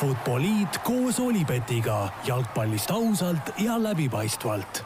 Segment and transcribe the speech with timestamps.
[0.00, 4.80] Futboliit koos Olipetiga jalgpallist ausalt ja läbipaistvalt.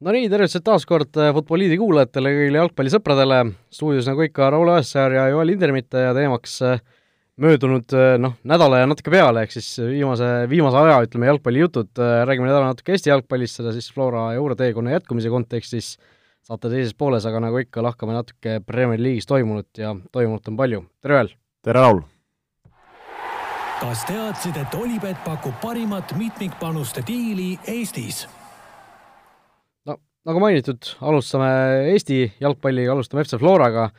[0.00, 5.26] no nii, tervitused taas kord Futboliidi kuulajatele, kõigile jalgpallisõpradele, stuudios nagu ikka Raul Õessar ja
[5.28, 6.54] Joel Indermitte ja teemaks
[7.44, 7.92] möödunud
[8.24, 12.96] noh, nädala ja natuke peale, ehk siis viimase, viimase aja, ütleme, jalgpallijutud, räägime nädala natuke
[12.96, 15.98] Eesti jalgpallist, seda siis Flora euroteekonna jätkumise kontekstis,
[16.48, 20.84] saate teises pooles, aga nagu ikka, lahkame natuke Premier League'is toimunut ja toimunut on palju,
[21.04, 21.34] tere Joel!
[21.64, 22.04] tere, Raul!
[23.84, 28.22] Kas teadsid, et Olipet pakub parimat mitmikpanuste diili Eestis?
[29.84, 31.50] no nagu mainitud, alustame
[31.92, 33.90] Eesti jalgpalliga, alustame FC Floraga.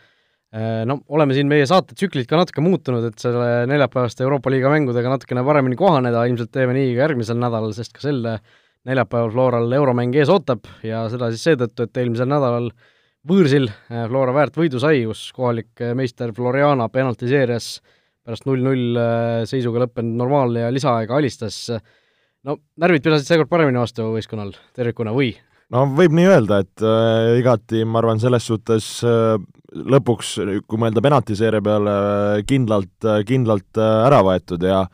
[0.90, 5.44] no oleme siin meie saatetsüklid ka natuke muutunud, et selle neljapäevaste Euroopa liiga mängudega natukene
[5.46, 8.24] paremini kohaneda, ilmselt teeme nii ka järgmisel nädalal, sest ka sel
[8.90, 12.72] neljapäeval Floral euromäng ees ootab ja seda siis seetõttu, et eelmisel nädalal
[13.30, 19.86] võõrsil Flora väärt võidu sai, kus kohalik meister Floriana penaltiseerias äh, pärast null-null äh, seisuga
[19.86, 21.70] lõppenud normaal- ja lisaaega alistas.
[22.46, 25.34] no närvid pidasid seekord paremini vastu võistkonnal tervikuna või?
[25.74, 29.38] no võib nii öelda, et äh, igati ma arvan, selles suhtes äh,
[29.76, 30.36] lõpuks,
[30.68, 34.86] kui mõelda penaltiseeria peale äh,, kindlalt äh,, kindlalt äh, ära võetud ja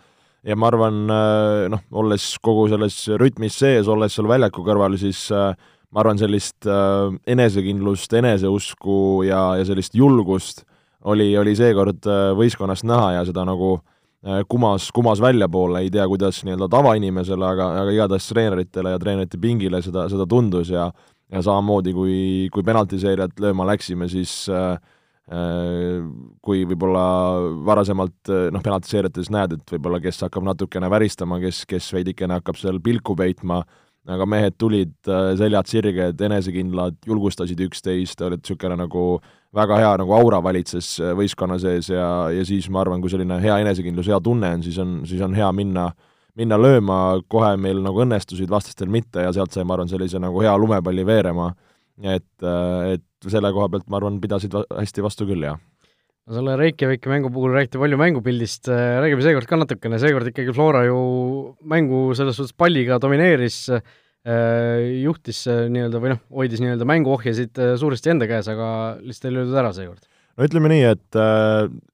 [0.48, 5.28] ja ma arvan, äh, noh, olles kogu selles rütmis sees, olles seal väljaku kõrval, siis
[5.36, 5.54] äh,
[5.94, 10.66] ma arvan, sellist äh, enesekindlust, eneseusku ja, ja sellist julgust
[11.10, 16.06] oli, oli seekord äh, võistkonnast näha ja seda nagu äh, kumas, kumas väljapoole, ei tea,
[16.10, 20.92] kuidas nii-öelda tavainimesele, aga, aga igatahes treeneritele ja treenerite pingile seda, seda tundus ja
[21.32, 22.16] ja samamoodi, kui,
[22.52, 24.74] kui penaltiseeriat lööma läksime, siis äh,
[25.32, 26.02] äh
[26.44, 27.04] kui võib-olla
[27.64, 32.82] varasemalt noh, penaltiseeriates näed, et võib-olla kes hakkab natukene väristama, kes, kes veidikene hakkab seal
[32.84, 33.62] pilku peitma,
[34.12, 34.92] aga mehed tulid
[35.40, 41.12] seljad sirged, enesekindlad, julgustasid üksteist, olid niisugune nagu äh, väga hea nagu aura valitses äh,
[41.18, 44.78] võistkonna sees ja, ja siis ma arvan, kui selline hea enesekindlus, hea tunne on, siis
[44.82, 45.90] on, siis on hea minna,
[46.40, 50.44] minna lööma, kohe meil nagu õnnestusid, vastastel mitte ja sealt sai, ma arvan, sellise nagu
[50.44, 51.52] hea lumepalli veerema,
[52.02, 55.60] et, äh, et selle koha pealt, ma arvan, pidasid hästi vastu küll, jah.
[56.30, 60.54] No selle Reykjaviki mängu puhul räägiti palju mängupildist, äh, räägime seekord ka natukene, seekord ikkagi
[60.56, 61.02] Flora ju
[61.67, 63.66] mängu selles suhtes palliga domineeris
[65.02, 68.67] juhtis äh, nii-öelda või noh, hoidis nii-öelda mänguohjasid äh, suuresti enda käes, aga
[69.02, 70.05] lihtsalt ei löödud ära seekord.
[70.37, 71.15] No ütleme nii, et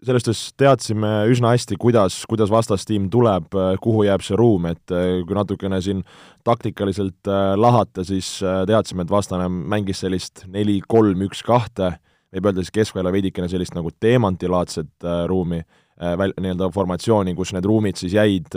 [0.06, 3.48] selles suhtes teadsime üsna hästi, kuidas, kuidas vastastiim tuleb,
[3.82, 6.04] kuhu jääb see ruum, et kui natukene siin
[6.46, 7.28] taktikaliselt
[7.58, 8.30] lahata, siis
[8.70, 11.90] teadsime, et vastane mängis sellist neli-kolm-üks-kahte,
[12.38, 15.64] võib öelda siis keskväljal veidikene sellist nagu teemantilaadset ruumi,
[16.22, 18.54] väl-, nii-öelda formatsiooni, kus need ruumid siis jäid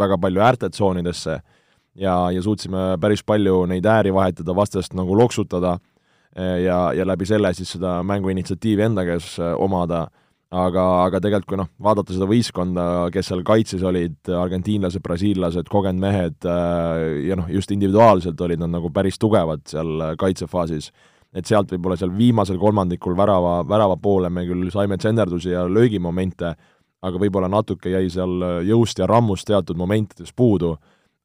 [0.00, 1.42] väga palju äärtetsoonidesse
[1.94, 5.78] ja, ja suutsime päris palju neid ääri vahetada, vastast nagu loksutada
[6.36, 10.06] eh, ja, ja läbi selle siis seda mänguinitsiatiivi enda käes eh, omada,
[10.50, 12.84] aga, aga tegelikult kui noh, vaadata seda võistkonda,
[13.14, 18.74] kes seal kaitses olid, argentiinlased, brasiillased, kogenud mehed eh, ja noh, just individuaalselt olid nad
[18.74, 20.90] nagu päris tugevad seal kaitsefaasis,
[21.34, 26.54] et sealt võib-olla seal viimasel kolmandikul värava, värava poole me küll saime tsenderdusi ja löögimomente,
[27.04, 30.76] aga võib-olla natuke jäi seal jõust ja rammust teatud momentides puudu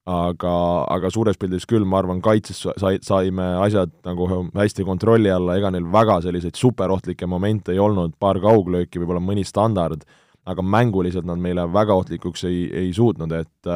[0.07, 0.53] aga,
[0.95, 5.71] aga suures pildis küll, ma arvan, kaitses sai, saime asjad nagu hästi kontrolli alla, ega
[5.73, 10.05] neil väga selliseid superohtlikke momente ei olnud, paar kauglööki, võib-olla mõni standard,
[10.49, 13.73] aga mänguliselt nad meile väga ohtlikuks ei, ei suutnud, et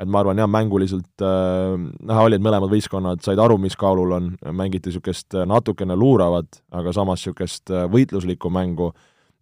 [0.00, 1.74] et ma arvan jah, mänguliselt äh,
[2.08, 6.94] näha oli, et mõlemad võistkonnad said aru, mis kaalul on, mängiti niisugust natukene luuravat, aga
[6.96, 8.94] samas niisugust võitluslikku mängu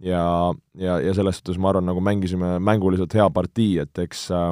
[0.02, 4.50] ja, ja, ja selles suhtes ma arvan, nagu mängisime mänguliselt hea partii, et eks äh,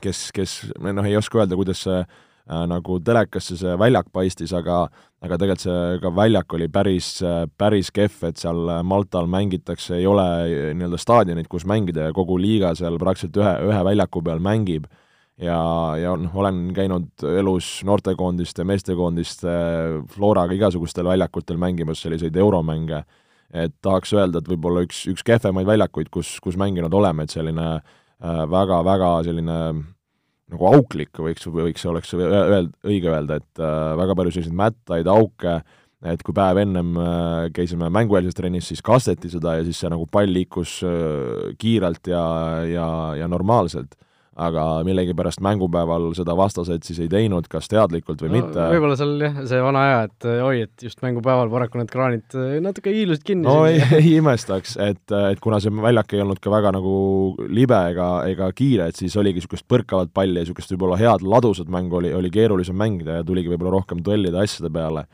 [0.00, 4.86] kes, kes noh, ei oska öelda, kuidas see äh, nagu telekasse see väljak paistis, aga
[5.22, 7.12] aga tegelikult see ka väljak oli päris,
[7.58, 10.24] päris kehv, et seal Maltal mängitakse, ei ole
[10.74, 14.90] nii-öelda staadionit, kus mängida ja kogu liiga seal praktiliselt ühe, ühe väljaku peal mängib.
[15.42, 15.58] ja,
[15.98, 19.54] ja noh, olen käinud elus noortekoondiste, meestekoondiste,
[20.12, 23.04] Floraga igasugustel väljakutel mängimas selliseid euromänge,
[23.52, 27.68] et tahaks öelda, et võib-olla üks, üks kehvemaid väljakuid, kus, kus mänginud oleme, et selline
[27.78, 29.58] äh, väga-väga äh, selline
[30.52, 35.58] nagu auklik võiks, võiks, oleks öeld-, õige öelda, et äh, väga palju selliseid mättaid, auke,
[36.12, 40.06] et kui päev ennem äh, käisime mängueelses trennis, siis kasteti seda ja siis see nagu
[40.10, 40.80] pall liikus
[41.60, 42.24] kiirelt ja,
[42.68, 42.88] ja,
[43.20, 43.96] ja normaalselt
[44.48, 48.66] aga millegipärast mängupäeval seda vastased siis ei teinud, kas teadlikult või no, mitte.
[48.74, 52.56] võib-olla seal jah, see vana aja, et oi, et just mängupäeval paraku need kraanid äh,
[52.64, 53.46] natuke hiilusid kinni.
[53.48, 56.96] no ei, ei imestaks, et, et kuna see väljak ei olnud ka väga nagu
[57.52, 61.70] libe ega, ega kiire, et siis oligi niisugust põrkavat palli ja niisugust võib-olla head ladusat
[61.72, 65.06] mängu oli, oli keerulisem mängida ja tuligi võib-olla rohkem duellida asjade peale.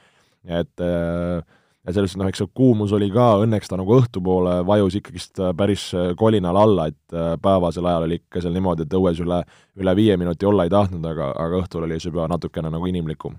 [0.48, 1.44] et äh,
[1.88, 5.88] ja selles noh, eks see kuumus oli ka, õnneks ta nagu õhtupoole vajus ikkagist päris
[6.20, 9.40] kolinal alla, et päevasel ajal oli ikka seal niimoodi, et õues üle,
[9.80, 13.38] üle viie minuti olla ei tahtnud, aga, aga õhtul oli see juba natukene nagu inimlikum.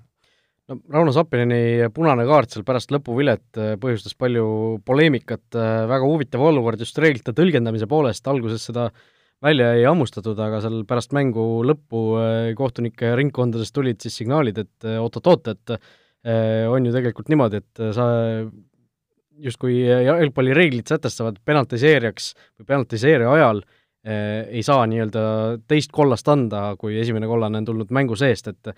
[0.70, 4.50] No Rauno Sappineni punane kaart seal pärast lõpuvilet põhjustas palju
[4.86, 5.48] poleemikat,
[5.90, 8.90] väga huvitav olukord just reeglite tõlgendamise poolest, alguses seda
[9.42, 12.04] välja ei hammustatud, aga seal pärast mängu lõppu
[12.58, 15.80] kohtunike ringkondadest tulid siis signaalid, et oot-oot-oot, et
[16.28, 18.06] on ju tegelikult niimoodi, et sa
[19.40, 23.62] justkui jalgpallireeglid sätestavad penaltiseerijaks või penaltiseerija ajal
[24.10, 25.22] ei saa nii-öelda
[25.68, 28.74] teist kollast anda, kui esimene kollane on tulnud mängu seest, et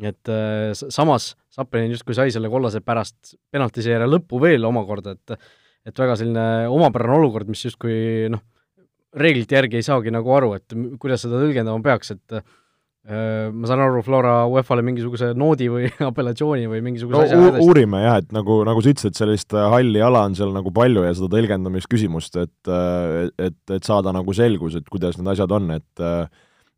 [0.00, 5.40] et äh, samas Sapelin justkui sai selle kollase pärast penaltiseeria lõppu veel omakorda, et
[5.88, 8.42] et väga selline omapärane olukord, mis justkui noh,
[9.16, 12.44] reeglite järgi ei saagi nagu aru, et kuidas seda tõlgendama peaks, et äh,
[13.00, 18.18] ma saan aru, Flora UEFA-le mingisuguse noodi või apellatsiooni või mingisuguse no, asja uurime jah,
[18.20, 21.30] et nagu, nagu sa ütlesid, sellist äh, halli ala on seal nagu palju ja seda
[21.32, 22.74] tõlgendamisküsimust, et
[23.40, 26.06] et, et saada nagu selgus, et kuidas need asjad on, et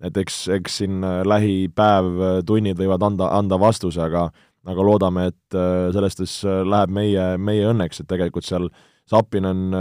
[0.07, 4.31] et eks, eks siin äh, lähipäev, äh, tunnid võivad anda, anda vastuse, aga
[4.63, 8.69] aga loodame, et äh, selles läheb meie, meie õnneks, et tegelikult seal
[9.11, 9.75] Sapinen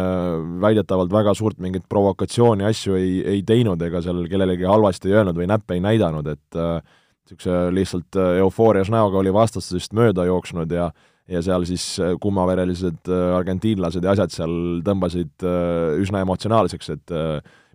[0.61, 5.37] väidetavalt väga suurt mingit provokatsiooni asju ei, ei teinud ega seal kellelegi halvasti ei öelnud
[5.37, 10.91] või näppe ei näidanud, et niisuguse äh, lihtsalt eufoorias näoga oli vastasest mööda jooksnud ja
[11.31, 11.83] ja seal siis
[12.19, 13.07] kummaverelised
[13.37, 15.45] argentiinlased ja asjad seal tõmbasid
[16.01, 17.13] üsna emotsionaalseks, et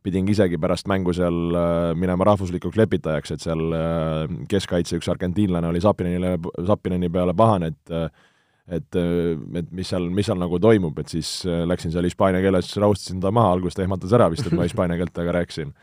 [0.07, 5.71] pidingi isegi pärast mängu seal äh, minema rahvuslikuks lepitajaks, et seal äh, keskkaitse üks argentiinlane
[5.73, 6.37] oli Sapinenile,
[6.69, 8.27] Sapineni peale pahane, et äh,
[8.67, 13.21] et, et mis seal, mis seal nagu toimub, et siis läksin seal hispaania keeles, rahustasin
[13.23, 15.75] ta maha, alguses ta ehmatas ära vist, et ma hispaania keelt temaga rääkisin.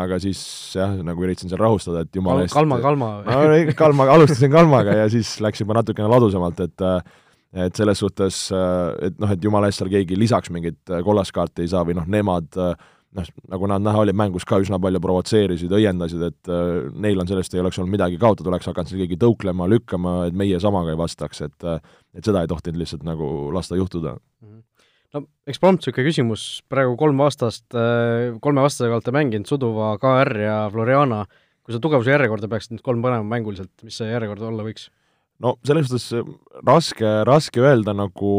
[0.00, 0.42] aga siis
[0.78, 3.40] jah, nagu üritasin seal rahustada, et jumala eest kalma, kalma no,
[3.82, 6.86] kalma, alustasin kalmaga ja siis läks juba natukene ladusamalt, et
[7.50, 8.36] et selles suhtes,
[9.02, 12.06] et noh, et jumala eest seal keegi lisaks mingit kollast kaarti ei saa või noh,
[12.06, 12.76] nemad äh,
[13.16, 17.30] noh, nagu nad näha oli, mängus ka üsna palju provotseerisid, õiendasid, et äh, neil on
[17.30, 20.94] sellest ei oleks olnud midagi kaotada, oleks hakanud seal keegi tõuklema, lükkama, et meie samaga
[20.94, 21.80] ei vastaks, et äh,
[22.16, 24.16] et seda ei tohtinud lihtsalt nagu lasta juhtuda.
[24.44, 24.62] Mhm.
[25.14, 30.34] no eks prompt niisugune küsimus, praegu kolm vastast, äh, kolme vastasega olete mänginud, Suduva, KR
[30.44, 31.24] ja Floriana,
[31.64, 34.90] kui sa tugevuse järjekorda peaksid nüüd kolm panema mänguliselt, mis see järjekord olla võiks?
[35.40, 36.12] no selles suhtes
[36.68, 38.34] raske, raske öelda nagu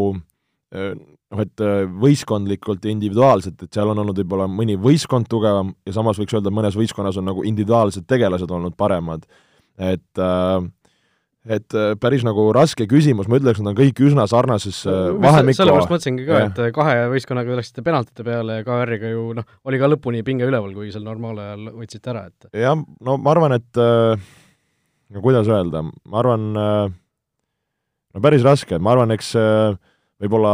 [1.32, 5.96] noh, et äh, võistkondlikult ja individuaalselt, et seal on olnud võib-olla mõni võistkond tugevam ja
[5.96, 9.26] samas võiks öelda, mõnes võistkonnas on nagu individuaalsed tegelased olnud paremad.
[9.80, 10.60] et äh,
[11.42, 15.58] et äh, päris nagu raske küsimus, ma ütleks, nad on kõik üsna sarnases vahemikku.
[15.58, 19.90] sellepärast mõtlesingi ka, et kahe võistkonnaga läksite penaltite peale ja KR-iga ju noh, oli ka
[19.90, 25.24] lõpuni pinge üleval, kuigi seal normaalajal võtsite ära, et jah, no ma arvan, et no
[25.24, 26.46] kuidas öelda, ma arvan,
[28.14, 29.34] no päris raske, ma arvan, eks
[30.22, 30.54] võib-olla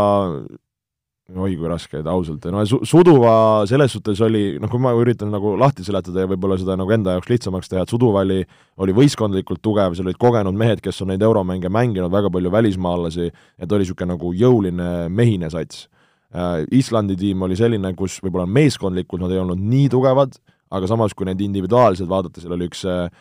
[1.35, 5.27] oi kui raske, et ausalt, no su-, Suduva selles suhtes oli, noh, kui ma üritan
[5.33, 8.39] nagu lahti seletada ja võib-olla seda nagu enda jaoks lihtsamaks teha, et Suduva oli,
[8.79, 13.27] oli võistkondlikult tugev, seal olid kogenud mehed, kes on neid euromänge mänginud, väga palju välismaalasi,
[13.59, 15.88] et oli niisugune nagu jõuline mehine sats
[16.31, 16.63] äh,.
[16.79, 20.39] Islandi tiim oli selline, kus võib-olla meeskondlikult nad ei olnud nii tugevad,
[20.71, 23.12] aga samas, kui neid individuaalselt vaadata, seal oli üks äh,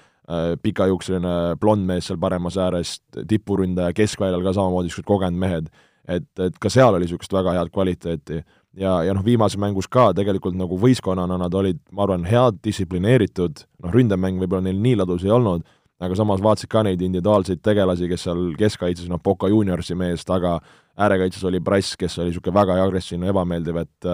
[0.63, 5.75] pikajuukseline blond mees seal paremas ääres, tipuründaja keskväljal ka samamoodi niisugused kogenud mehed
[6.09, 8.43] et, et ka seal oli niisugust väga head kvaliteeti.
[8.77, 13.65] ja, ja noh, viimases mängus ka tegelikult nagu võistkonnana nad olid, ma arvan, head, distsiplineeritud,
[13.83, 15.65] noh, ründemäng võib-olla neil nii ladus ei olnud,
[16.01, 20.59] aga samas vaatasid ka neid individuaalseid tegelasi, kes seal keskkaitses, noh, Boca Juniorsi mees taga,
[20.97, 24.13] äärekaitses oli Brass, kes oli niisugune väga agressiivne, ebameeldiv, et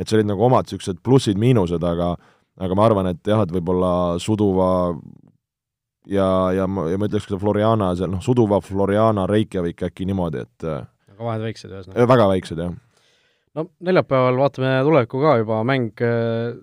[0.00, 2.14] et see olid nagu omad niisugused plussid-miinused, aga
[2.60, 4.70] aga ma arvan, et jah, et võib-olla Suduva
[6.10, 6.26] ja,
[6.56, 10.68] ja ma, ja ma ütleks ka Floriana seal, noh, Suduva, Floriana, Reykjavik äkki niimoodi, et
[11.20, 12.06] aga vahed väiksed ühesõnaga?
[12.08, 12.76] väga väiksed, jah.
[13.58, 16.56] no neljapäeval vaatame tulevikku ka juba, mäng äh,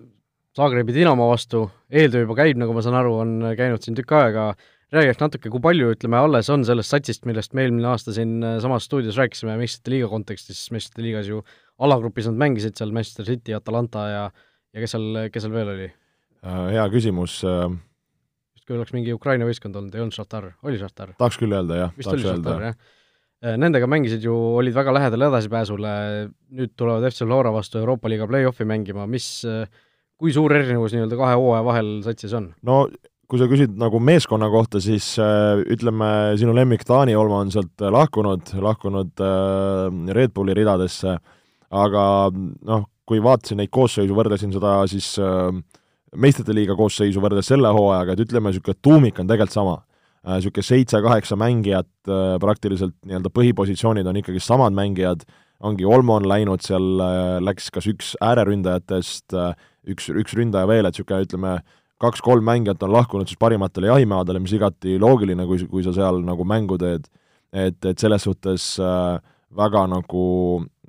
[0.58, 4.48] Zagrebi Dinamo vastu, eeltöö juba käib, nagu ma saan aru, on käinud siin tükk aega,
[4.94, 8.58] räägiks natuke, kui palju, ütleme, alles on sellest satsist, millest me eelmine aasta siin äh,
[8.64, 11.44] samas stuudios rääkisime meistrite liiga kontekstis, meistrite liigas ju
[11.78, 14.24] alagrupis nad mängisid seal Manchester City, Atalanta ja
[14.74, 15.90] ja kes seal, kes seal veel oli?
[16.42, 17.40] Äh, hea küsimus.
[17.44, 21.14] justkui oleks mingi Ukraina võistkond olnud, ei olnud Šahtar, oli Šahtar?
[21.20, 21.94] tahaks küll öelda, jah.
[21.96, 22.96] vist oli Šahtar, jah Äh,
[23.42, 25.90] nendega mängisid ju, olid väga lähedal edasipääsule,
[26.58, 29.68] nüüd tulevad FC Flora vastu Euroopa liiga play-off'i mängima, mis, äh,
[30.18, 32.50] kui suur erinevus nii-öelda kahe hooaja vahel satsis on?
[32.66, 32.86] no
[33.28, 37.84] kui sa küsid nagu meeskonna kohta, siis äh, ütleme, sinu lemmik Taani Olma on sealt
[37.84, 41.18] lahkunud, lahkunud äh, Red Bulli ridadesse,
[41.68, 45.52] aga noh, kui vaatasin neid koosseisu, võrdlesin seda siis äh,
[46.16, 49.76] meistrite liiga koosseisu võrreldes selle hooajaga, et ütleme, niisugune tuumik on tegelikult sama
[50.26, 51.88] niisugune seitse-kaheksa mängijat,
[52.42, 55.22] praktiliselt nii-öelda põhipositsioonid on ikkagi samad mängijad,
[55.64, 56.98] ongi Olmo on läinud, seal
[57.42, 59.36] läks kas üks ääreründajatest,
[59.88, 61.54] üks, üks ründaja veel, et niisugune ütleme,
[62.02, 66.46] kaks-kolm mängijat on lahkunud siis parimatele jahimaadele, mis igati loogiline, kui, kui sa seal nagu
[66.46, 67.08] mängu teed,
[67.52, 69.18] et, et selles suhtes äh,
[69.56, 70.24] väga nagu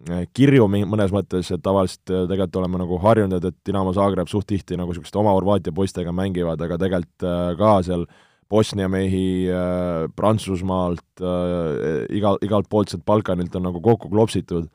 [0.09, 4.50] äh, kirju mõnes mõttes, et tavaliselt äh, tegelikult oleme nagu harjunud, et Dinamo Zagreb suht
[4.51, 8.05] tihti nagu niisuguste oma Horvaatia poistega mängivad, aga tegelikult äh, ka seal
[8.49, 14.67] Bosnia mehi äh, Prantsusmaalt äh,, igal, igalt poolt sealt Balkanilt on nagu kokku klopsitud,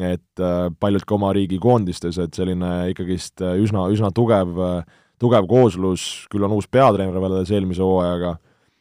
[0.00, 5.46] et äh, paljud ka oma riigi koondistes, et selline ikkagist üsna, üsna tugev äh, tugev
[5.50, 8.34] kooslus, küll on uus peatreener võrreldes eelmise hooajaga,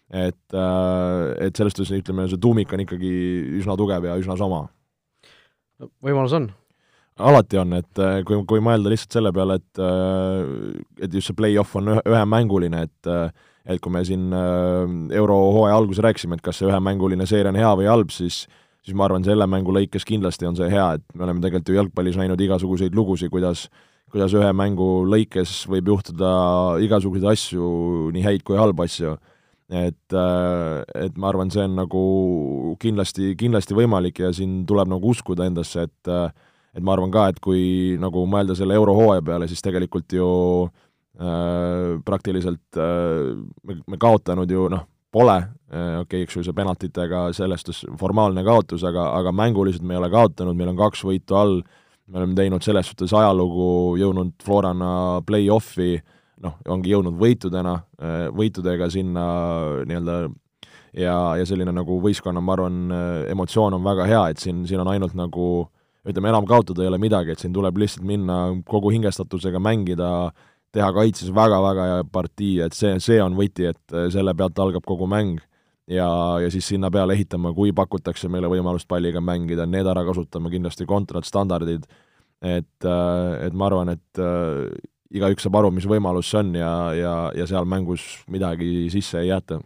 [0.10, 3.14] et, äh, et selles suhtes ütleme, see tuumik on ikkagi
[3.62, 4.66] üsna tugev ja üsna sama.
[6.04, 6.52] võimalus on.
[7.18, 11.38] Alati on, et äh, kui, kui mõelda lihtsalt selle peale, et äh, et just see
[11.38, 13.14] play-off on ühe, ühemänguline, et
[13.64, 17.88] et kui me siin eurohooaja alguses rääkisime, et kas see ühemänguline seeria on hea või
[17.88, 18.44] halb, siis
[18.84, 21.78] siis ma arvan, selle mängu lõikes kindlasti on see hea, et me oleme tegelikult ju
[21.78, 23.70] jalgpallis näinud igasuguseid lugusid, kuidas
[24.14, 26.32] kuidas ühe mängu lõikes võib juhtuda
[26.86, 27.68] igasuguseid asju,
[28.14, 29.18] nii häid kui halbu asju.
[29.74, 32.02] et, äh, et ma arvan, see on nagu
[32.78, 36.30] kindlasti, kindlasti võimalik ja siin tuleb nagu uskuda endasse, et äh,
[36.74, 40.30] et ma arvan ka, et kui nagu mõelda selle eurohooaja peale, siis tegelikult ju
[40.66, 45.38] äh, praktiliselt äh, me, me kaotanud ju noh, pole.
[45.74, 50.02] Äh,, okei okay,, eks ju, see penaltitega selles formaalne kaotus, aga, aga mänguliselt me ei
[50.02, 51.62] ole kaotanud, meil on kaks võitu all.
[51.62, 55.96] Äh,, me oleme teinud selles suhtes ajalugu, jõudnud Florana play-off'i,
[56.44, 57.78] noh, ongi jõudnud võitudena,
[58.36, 59.24] võitudega sinna
[59.88, 60.18] nii-öelda
[61.00, 62.82] ja, ja selline nagu võistkonna, ma arvan,
[63.32, 65.48] emotsioon on väga hea, et siin, siin on ainult nagu
[66.08, 70.10] ütleme, enam kaotada ei ole midagi, et siin tuleb lihtsalt minna kogu hingestatusega mängida,
[70.74, 75.08] teha kaitses väga-väga hea partii, et see, see on võti, et selle pealt algab kogu
[75.08, 75.42] mäng
[75.88, 76.08] ja,
[76.44, 80.88] ja siis sinna peale ehitama, kui pakutakse meile võimalust palliga mängida, need ära kasutama, kindlasti
[80.90, 81.86] kontrad, standardid,
[82.44, 84.68] et, äh, et ma arvan, et äh,
[85.14, 89.32] igaüks saab aru, mis võimalus see on ja, ja, ja seal mängus midagi sisse ei
[89.32, 89.60] jäeta.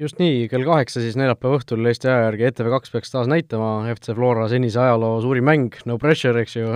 [0.00, 4.14] Just nii, kell kaheksa siis neljapäeva õhtul Eesti aja järgi ETV2 peaks taas näitama FC
[4.16, 6.70] Flora senise ajaloo suurim mäng, no pressure, eks ju.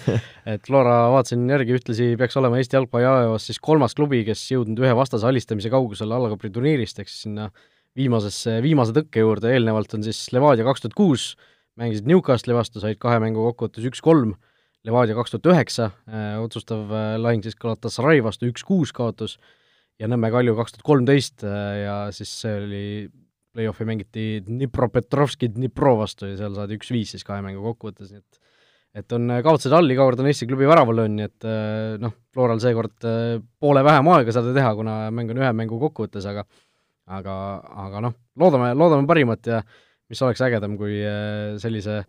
[0.52, 4.80] Et Flora, vaatasin järgi, ühtlasi peaks olema Eesti jalgpalli ajaloos siis kolmas klubi, kes jõudnud
[4.84, 7.50] ühe vastase alistamise kaugusele allakapri turniirist, ehk siis sinna
[7.98, 11.30] viimasesse, viimase tõkke juurde, eelnevalt on siis Levadia kaks tuhat kuus,
[11.80, 14.36] mängisid Newcastli vastu, said kahe mängu kokkuvõttes üks-kolm,
[14.88, 19.36] Levadia kaks tuhat üheksa, äh, otsustav äh, lahing siis Galatasaray vastu üks-kuus kaotus,
[20.00, 22.84] ja Nõmme Kalju kaks tuhat kolmteist äh, ja siis see oli,
[23.54, 28.46] play-off'i mängiti Dnipropetrovski Dnipro vastu ja seal saadi üks-viis siis kahe mängu kokkuvõttes, nii et
[29.00, 31.44] et on kaotused all, iga kord on Eesti klubi väravalöön, nii et
[32.02, 33.04] noh, Floral seekord
[33.62, 36.42] poole vähem aega seda teha, kuna mäng on ühe mängu kokkuvõttes, aga
[37.10, 37.36] aga,
[37.86, 39.60] aga noh, loodame, loodame parimat ja
[40.10, 42.02] mis oleks ägedam, kui äh, sellise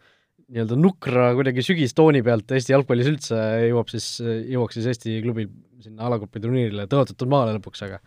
[0.51, 3.39] nii-öelda nukra kuidagi sügistooni pealt Eesti jalgpallis üldse
[3.70, 5.48] jõuab siis, jõuaks siis Eesti klubil
[5.81, 8.01] sinna alagrupi turniirile tõotatud maale lõpuks, aga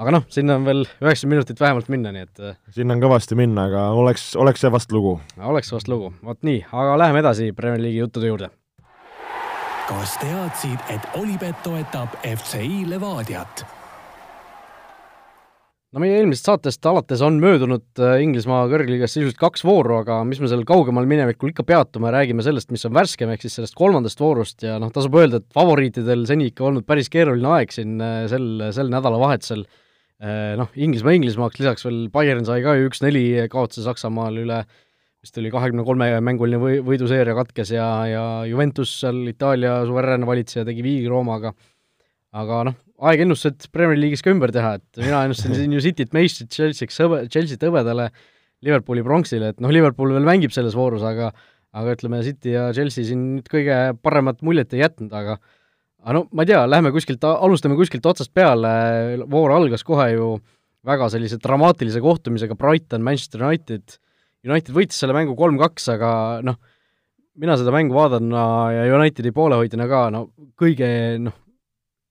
[0.00, 3.38] aga noh, sinna on veel üheksakümmend minutit vähemalt minna, nii et äh, sinna on kõvasti
[3.38, 5.18] minna, aga oleks, oleks see vast lugu?
[5.52, 8.50] oleks see vast lugu, vot nii, aga läheme edasi Premier League'i juttude juurde.
[9.90, 13.66] kas teadsid, et Olipet toetab FCI Levadiat?
[15.92, 20.40] No meie eelmisest saatest alates on möödunud äh, Inglismaa kõrgliigas sisuliselt kaks vooru, aga mis
[20.40, 24.20] me seal kaugemal minevikul ikka peatume, räägime sellest, mis on värskem, ehk siis sellest kolmandast
[24.22, 28.22] voorust ja noh, tasub öelda, et favoriitidel seni ikka olnud päris keeruline aeg siin äh,
[28.32, 29.66] sel, sel nädalavahetusel.
[30.22, 34.62] Äh, noh, Inglismaa Inglismaaks, lisaks veel Bayern sai ka ju üks-neli kaotuse Saksamaal üle,
[35.22, 40.64] vist oli kahekümne kolme mänguline või, võiduseeria katkes ja, ja Juventus seal Itaalia suveräänne valitseja
[40.66, 41.52] tegi viigi Roomaga,
[42.32, 45.82] aga noh, aeg ennustas, et Premier League'is ka ümber teha, et mina ennustasin siin ju
[45.82, 48.10] Cityt meistrit, Chelsea'ks hõbe, Chelsea't hõbedale,
[48.62, 51.32] Liverpooli pronksile, et noh, Liverpool veel mängib selles voorus, aga
[51.72, 55.38] aga ütleme, City ja Chelsea siin nüüd kõige paremat muljet ei jätnud, aga
[56.02, 58.72] aga no ma ei tea, lähme kuskilt, alustame kuskilt otsast peale,
[59.30, 60.34] voor algas kohe ju
[60.86, 63.96] väga sellise dramaatilise kohtumisega Brighton, Manchester United,
[64.44, 66.12] United võitis selle mängu kolm-kaks, aga
[66.44, 66.58] noh,
[67.40, 68.44] mina seda mängu vaadana
[68.74, 70.26] ja Unitedi poolehoidjana ka, no
[70.60, 70.90] kõige
[71.22, 71.38] noh,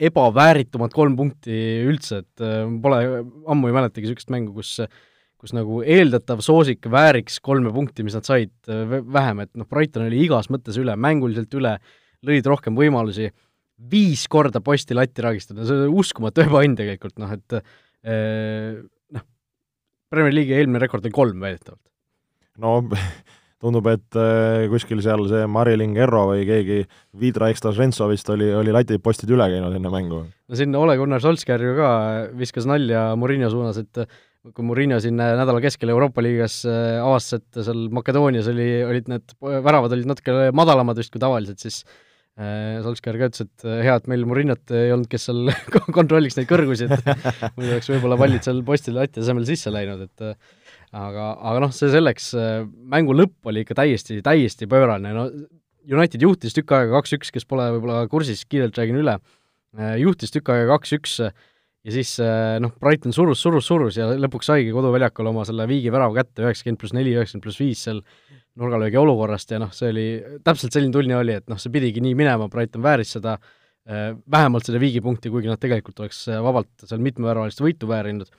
[0.02, 1.56] ebavääritumat kolm punkti
[1.88, 3.02] üldse, et äh, pole,
[3.52, 4.78] ammu ei mäletagi niisugust mängu, kus
[5.42, 10.06] kus nagu eeldatav soosik vääriks kolme punkti, mis nad said äh, vähem, et noh, Brighton
[10.06, 11.80] oli igas mõttes üle, mänguliselt üle,
[12.28, 13.32] lõid rohkem võimalusi,
[13.92, 18.78] viis korda posti latti ragistada, see on uskumatu ebaõnn tegelikult, noh et äh,
[19.18, 19.26] noh,
[20.14, 21.82] Premier League'i eelmine rekord oli kolm väidetavalt.
[22.62, 22.78] no
[23.62, 26.82] tundub, et äh, kuskil seal see Marilyn Gerro või keegi
[27.22, 30.24] Vidra Ekstražentsov vist oli, oli latid postid üle käinud enne mängu.
[30.26, 31.94] no siin Ole Gunnar Solskjær ju ka
[32.38, 34.06] viskas nalja Murillo suunas, et
[34.56, 39.94] kui Murillo siin nädala keskel Euroopa liigas avastas, et seal Makedoonias oli, olid need väravad
[39.94, 41.84] olid natuke madalamad vist kui tavaliselt, siis
[42.82, 45.52] Solskjaer ka ütles, et hea, et meil Murinnot ei olnud, kes seal
[46.00, 47.12] kontrolliks neid kõrgusi, et
[47.60, 50.26] muidu oleks võib-olla pallid seal postil lati asemel sisse läinud, et
[50.92, 52.32] aga, aga noh, see selleks,
[52.92, 55.30] mängu lõpp oli ikka täiesti, täiesti pöörane, no
[55.90, 59.16] United juhtis tükk aega kaks-üks, kes pole võib-olla kursis, kiirelt räägin üle,
[59.78, 64.52] äh, juhtis tükk aega kaks-üks ja siis äh, noh, Brighton surus, surus, surus ja lõpuks
[64.52, 68.04] saigi koduväljakul oma selle viigi värava kätte, üheksakümmend pluss neli, üheksakümmend pluss viis seal
[68.62, 70.06] nurgalöögi olukorrast ja noh, see oli,
[70.46, 73.40] täpselt selline tunne oli, et noh, see pidigi nii minema, Brighton vääris seda,
[73.90, 78.30] äh, vähemalt seda viigipunkti, kuigi nad tegelikult oleks vabalt seal mitmeväravalist võitu väärinud.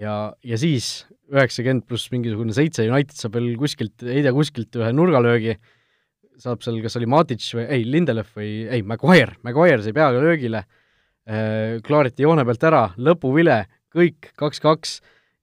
[0.00, 4.90] Ja, ja siis üheksakümmend pluss mingisugune seitse, United saab veel kuskilt, ei tea kuskilt ühe
[4.94, 5.56] nurgalöögi,
[6.40, 10.64] saab seal, kas oli Matic või ei, Lindelöf või ei, Maguire, Maguire sai peaga löögile.
[11.24, 13.62] Äh,, klaariti joone pealt ära, lõpuvile,
[13.94, 14.98] kõik kaks-kaks,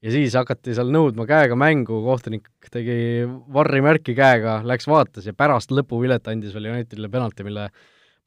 [0.05, 3.23] ja siis hakati seal nõudma käega mängu, kohtunik tegi
[3.55, 7.71] varrimärki käega, läks vaatas ja pärast lõpuvilet andis veel Unitedile penalti, mille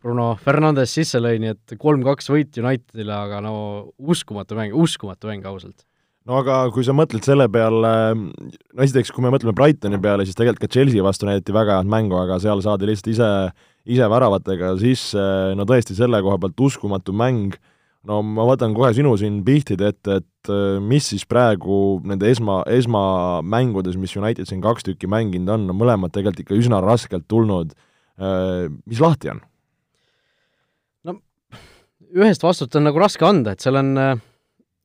[0.02, 3.54] Bruno Fernandes sisse lõi, nii et kolm-kaks võit Unitedile, aga no
[4.02, 5.86] uskumatu mäng, uskumatu mäng ausalt
[6.28, 10.38] no aga kui sa mõtled selle peale, no esiteks, kui me mõtleme Brightoni peale, siis
[10.38, 13.30] tegelikult ka Chelsea vastu näidati väga head mängu, aga seal saadi lihtsalt ise,
[13.96, 15.26] ise väravatega sisse,
[15.58, 17.56] no tõesti selle koha pealt uskumatu mäng,
[18.08, 20.52] no ma võtan kohe sinu siin pihtide ette, et
[20.84, 26.12] mis siis praegu nende esma, esmamängudes, mis United siin kaks tükki mänginud on, no mõlemad
[26.14, 27.76] tegelikult ikka üsna raskelt tulnud,
[28.88, 29.44] mis lahti on?
[31.04, 31.18] no
[32.14, 34.14] ühest vastust on nagu raske anda, et seal on äh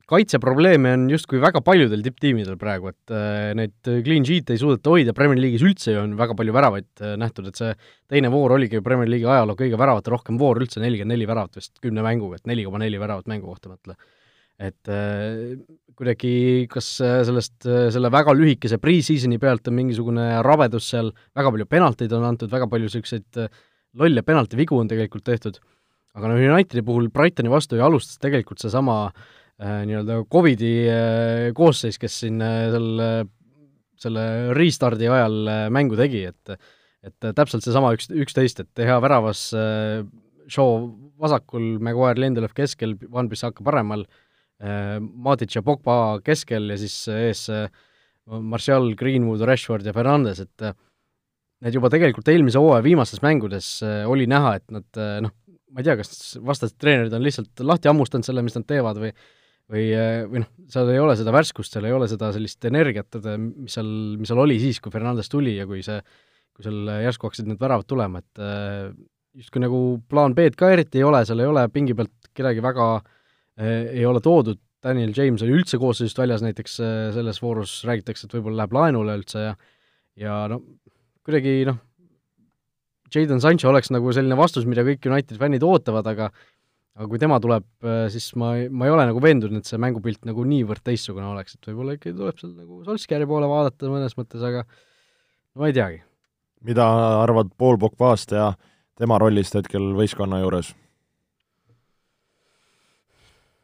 [0.09, 5.13] kaitseprobleeme on justkui väga paljudel tipptiimidel praegu, et äh, neid clean sheet'e ei suudeta hoida,
[5.17, 7.73] Premier League'is üldse on väga palju väravaid äh, nähtud, et see
[8.09, 11.77] teine voor oligi Premier League'i ajaloo kõige väravate rohkem voor üldse, nelikümmend neli väravat vist
[11.83, 13.97] kümne mänguga, et neli koma neli väravat mängu kohta mõtle.
[14.59, 15.55] et äh,
[15.99, 22.13] kuidagi kas sellest, selle väga lühikese pre-season'i pealt on mingisugune rabedus seal, väga palju penalteid
[22.15, 23.49] on antud, väga palju niisuguseid
[23.99, 25.59] lolle penaltivigu on tegelikult tehtud,
[26.15, 29.25] aga noh, Unitedi puhul Brightoni vastu ju alustas tegelikult seesama Äh,
[29.59, 33.09] nii-öelda Covidi äh, koosseis, kes siin äh, selle,
[33.99, 36.59] selle restardi ajal mängu tegi, et
[36.99, 39.45] et täpselt seesama üks, üksteist, et hea väravas
[40.51, 40.73] Shaw
[41.21, 44.03] vasakul, Maguire, Lindelöf keskel, Van Bissaka paremal,
[44.59, 47.45] Matic ja Pogba keskel ja siis ees
[48.27, 50.67] Martial, Greenwood, Rashford ja Fernandes, et
[51.63, 53.71] need juba tegelikult eelmise hooaja viimastes mängudes
[54.11, 55.31] oli näha, et nad noh,
[55.71, 59.15] ma ei tea, kas vastased treenerid on lihtsalt lahti hammustanud selle, mis nad teevad või
[59.69, 59.85] või,
[60.31, 63.91] või noh, seal ei ole seda värskust, seal ei ole seda sellist energiat, mis seal,
[64.19, 65.99] mis seal oli siis, kui Fernandes tuli ja kui see,
[66.55, 68.89] kui seal järsku hakkasid need väravad tulema, et äh,
[69.39, 72.89] justkui nagu plaan B-d ka eriti ei ole, seal ei ole pingi pealt kedagi väga
[73.59, 76.77] ei ole toodud, Daniel James oli üldse koosseisust väljas, näiteks
[77.11, 79.57] selles voorus räägitakse, et võib-olla läheb laenule üldse ja
[80.19, 80.61] ja no
[81.25, 81.79] kuidagi noh,
[83.13, 86.29] Jadon Sancho oleks nagu selline vastus, mida kõik United fännid ootavad, aga
[86.99, 90.25] aga kui tema tuleb, äh, siis ma, ma ei ole nagu veendunud, et see mängupilt
[90.27, 94.43] nagu niivõrd teistsugune oleks, et võib-olla ikkagi tuleb seal nagu Solskjaeri poole vaadata mõnes mõttes,
[94.43, 96.03] aga no ma ei teagi.
[96.67, 96.89] mida
[97.21, 98.51] arvad Paul Pogbast ja
[98.99, 100.73] tema rollist hetkel võistkonna juures?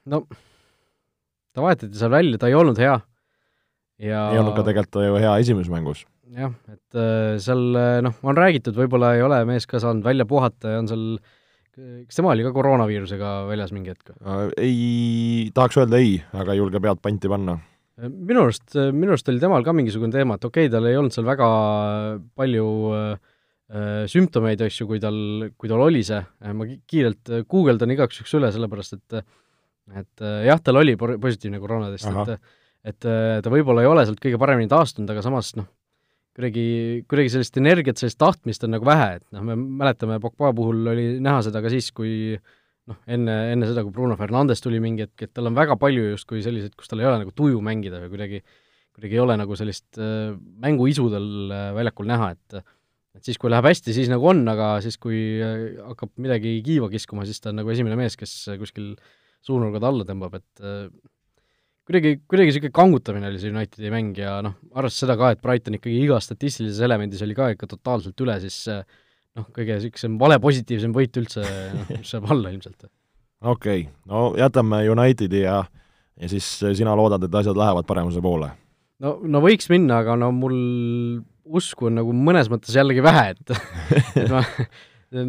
[0.07, 0.23] no
[1.51, 2.97] ta vahetati seal välja, ta ei olnud hea
[3.99, 6.07] ja ei olnud ka tegelikult ju hea esimeses mängus.
[6.31, 10.23] jah, et äh, seal äh, noh, on räägitud, võib-olla ei ole mees ka saanud välja
[10.23, 11.33] puhata ja on seal äh,
[11.75, 14.13] kas tema oli ka koroonaviirusega väljas mingi hetk?
[14.21, 17.57] Äh, ei, tahaks öelda ei, aga ei julge pead panti panna.
[17.99, 20.87] Äh, minu arust, äh, minu arust oli temal ka mingisugune teema, et okei okay,, tal
[20.89, 21.47] ei olnud seal väga
[22.39, 23.31] palju äh,
[24.11, 25.15] sümptomeid, asju, kui tal,
[25.57, 26.19] kui tal oli see,
[26.53, 29.23] ma kiirelt guugeldan igaks juhuks üle, sellepärast et
[29.95, 32.53] et jah, tal oli positiivne koroonatest, et
[32.85, 33.07] et
[33.41, 35.65] ta võib-olla ei ole sealt kõige paremini taastunud, aga samas noh,
[36.35, 36.67] kuidagi,
[37.09, 41.07] kuidagi sellist energiat, sellist tahtmist on nagu vähe, et noh, me mäletame, Pogba puhul oli
[41.23, 45.27] näha seda ka siis, kui noh, enne, enne seda, kui Bruno Fernandes tuli mingi hetk,
[45.27, 48.11] et tal on väga palju justkui selliseid, kus tal ei ole nagu tuju mängida või
[48.13, 48.41] kuidagi,
[48.95, 52.63] kuidagi ei ole nagu sellist äh, mänguisu tal äh, väljakul näha, et
[53.15, 56.91] et siis, kui läheb hästi, siis nagu on, aga siis, kui äh, hakkab midagi kiiva
[56.91, 58.91] kiskuma, siis ta on nagu esimene mees, kes kuskil
[59.45, 60.89] suunurgad alla tõmbab, et äh,
[61.85, 65.77] kuidagi, kuidagi niisugune kangutamine oli see Unitedi mäng ja noh, arvestades seda ka, et Brighton
[65.77, 70.95] ikkagi igas statistilises elemendis oli ka ikka totaalselt üle, siis noh, kõige niisugusem vale positiivsem
[70.95, 71.45] võit üldse,
[71.75, 72.87] noh, saab alla ilmselt.
[73.41, 75.61] okei okay., no jätame Unitedi ja
[76.15, 76.47] ja siis
[76.79, 78.49] sina loodad, et asjad lähevad paremuse poole?
[79.03, 80.55] no, no võiks minna, aga no mul
[81.45, 83.53] usku on nagu mõnes mõttes jällegi vähe, et
[84.25, 84.41] et ma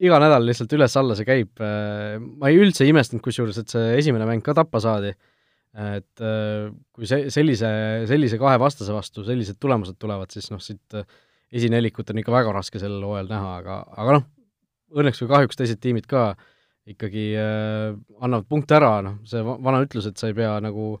[0.00, 4.44] iga nädal lihtsalt üles-alla see käib, ma ei üldse imestanud kusjuures, et see esimene mäng
[4.44, 5.10] ka tappa saadi
[5.70, 7.68] et kui see, sellise,
[8.10, 10.98] sellise kahe vastase vastu sellised tulemused tulevad, siis noh, siit
[11.52, 14.26] esinelikut on ikka väga raske sellel hooajal näha, aga, aga noh,
[14.98, 16.32] õnneks või kahjuks teised tiimid ka
[16.90, 20.94] ikkagi äh, annavad punkte ära, noh, see vana ütlus, et sa ei pea nagu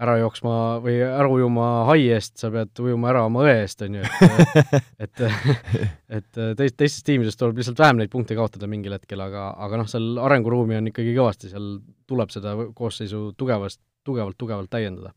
[0.00, 3.98] ära jooksma või ära ujuma hai eest, sa pead ujuma ära oma õe eest, on
[3.98, 4.04] ju,
[5.04, 5.26] et et
[6.20, 9.90] et teist, teistes tiimides tuleb lihtsalt vähem neid punkte kaotada mingil hetkel, aga, aga noh,
[9.90, 11.74] seal arenguruumi on ikkagi kõvasti, seal
[12.08, 15.14] tuleb seda koosseisu tugevast, tugevalt, tugevalt täiendada.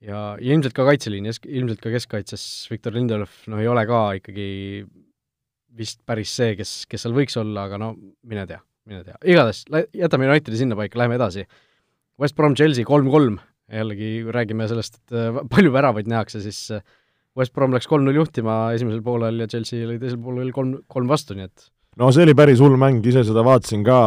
[0.00, 4.48] ja, ja ilmselt ka kaitseliin, ilmselt ka keskkaitses Viktor Lindelöf, noh, ei ole ka ikkagi
[5.78, 7.92] vist päris see, kes, kes seal võiks olla, aga no
[8.28, 9.18] mine tea, mine tea.
[9.26, 9.64] igatahes,
[9.96, 11.44] jätame Unitedi sinnapaika, läheme edasi.
[12.18, 13.38] West Brom, Chelsea kolm-kolm,
[13.70, 16.82] jällegi räägime sellest, et äh, palju väravaid nähakse, siis äh,
[17.38, 21.36] West Brom läks kolm-null juhtima esimesel poolel ja Chelsea oli teisel poolel kolm, kolm vastu,
[21.38, 23.98] nii et no see oli päris hull mäng, ise seda vaatasin ka,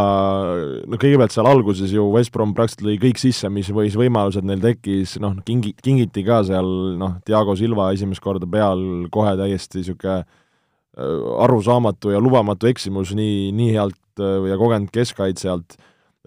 [0.88, 4.62] no kõigepealt seal alguses ju West Brom praktiliselt lõi kõik sisse, mis võis, võimalused neil
[4.64, 6.70] tekkis, noh, kingi-, kingiti ka seal
[7.02, 10.22] noh, Diego Silva esimest korda peal kohe täiesti niisugune
[11.00, 15.78] Äh, arusaamatu ja lubamatu eksimus nii, nii healt äh, ja kogenud keskkaitsjalt,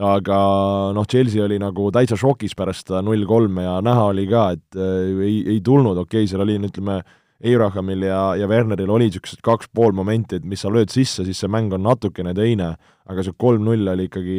[0.00, 0.38] aga
[0.96, 4.78] noh, Chelsea oli nagu täitsa šokis pärast seda null kolme ja näha oli ka, et
[4.80, 6.96] äh, ei, ei tulnud, okei okay,, seal oli, ütleme,
[7.44, 11.42] Abrahamil ja, ja Werneril oli niisugused kaks pool momenti, et mis sa lööd sisse, siis
[11.42, 14.38] see mäng on natukene teine, aga see kolm-null oli ikkagi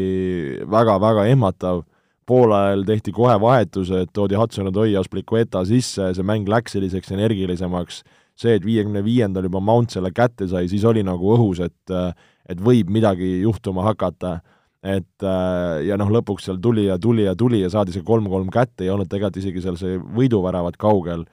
[0.71, 1.83] väga-väga ehmatav,
[2.25, 8.01] poolajal tehti kohe vahetused, toodi Hudson-Odoi ja Splikueta sisse, see mäng läks selliseks energilisemaks.
[8.35, 11.93] See, et viiekümne viiendal juba Mount selle kätte sai, siis oli nagu õhus, et
[12.45, 14.39] et võib midagi juhtuma hakata,
[14.85, 15.23] et
[15.87, 18.91] ja noh, lõpuks seal tuli ja tuli ja tuli ja saadi see kolm-kolm kätte, ei
[18.93, 21.23] olnud tegelikult isegi seal see võiduväravat kaugel,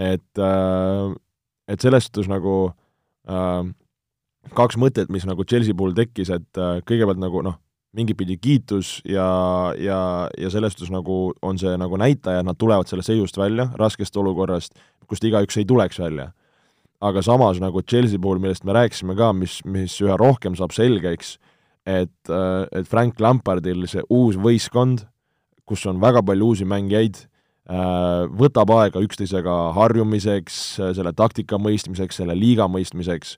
[0.00, 0.40] et
[1.70, 2.54] et selles suhtes nagu
[3.30, 3.66] äh,
[4.56, 7.58] kaks mõtet, mis nagu Chelsea puhul tekkis, et äh, kõigepealt nagu noh,
[7.96, 9.26] mingit pidi kiitus ja,
[9.78, 10.00] ja,
[10.38, 14.16] ja selles suhtes nagu on see nagu näitaja, et nad tulevad sellest seisust välja, raskest
[14.20, 14.76] olukorrast,
[15.10, 16.30] kust igaüks ei tuleks välja.
[17.00, 21.38] Aga samas nagu Chelsea puhul, millest me rääkisime ka, mis, mis üha rohkem saab selgeks,
[21.88, 25.06] et, äh, et Frank Lampardil see uus võistkond,
[25.68, 30.56] kus on väga palju uusi mängijaid, äh, võtab aega üksteisega harjumiseks,
[30.96, 33.36] selle taktika mõistmiseks, selle liiga mõistmiseks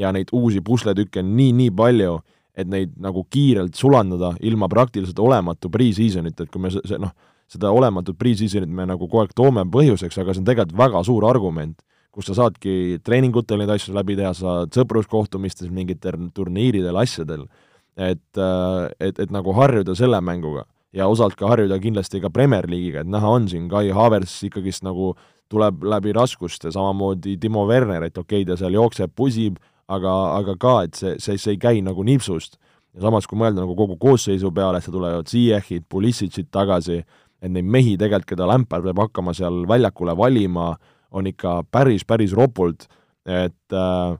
[0.00, 2.20] ja neid uusi pusletükke on nii-nii palju,
[2.56, 7.12] et neid nagu kiirelt sulandada ilma praktiliselt olematu pre-seasonit, et kui me see noh,
[7.52, 11.28] seda olematut pre-seasonit me nagu kogu aeg toome põhjuseks, aga see on tegelikult väga suur
[11.28, 11.76] argument
[12.16, 17.44] kus sa saadki treeningutel neid asju läbi teha, sa saad sõpruskohtumistes, mingitel turniiridel, asjadel,
[17.92, 22.68] et, äh, et, et nagu harjuda selle mänguga ja osalt ka harjuda kindlasti ka Premier
[22.70, 25.14] League'iga, et näha on siin, Kai Havertz ikkagist nagu
[25.52, 30.56] tuleb läbi raskuste, samamoodi Timo Werner, et okei okay,, ta seal jookseb, pusib, aga, aga
[30.60, 32.58] ka, et see, see, see ei käi nagu nipsust.
[32.96, 37.02] ja samas, kui mõelda nagu kogu koosseisu peale, et tulevad Ziyechid, Pulissicid tagasi,
[37.42, 40.70] et neid mehi tegelikult, keda Lampard peab hakkama seal väljakule valima,
[41.12, 42.88] on ikka päris, päris ropult,
[43.26, 44.16] et äh,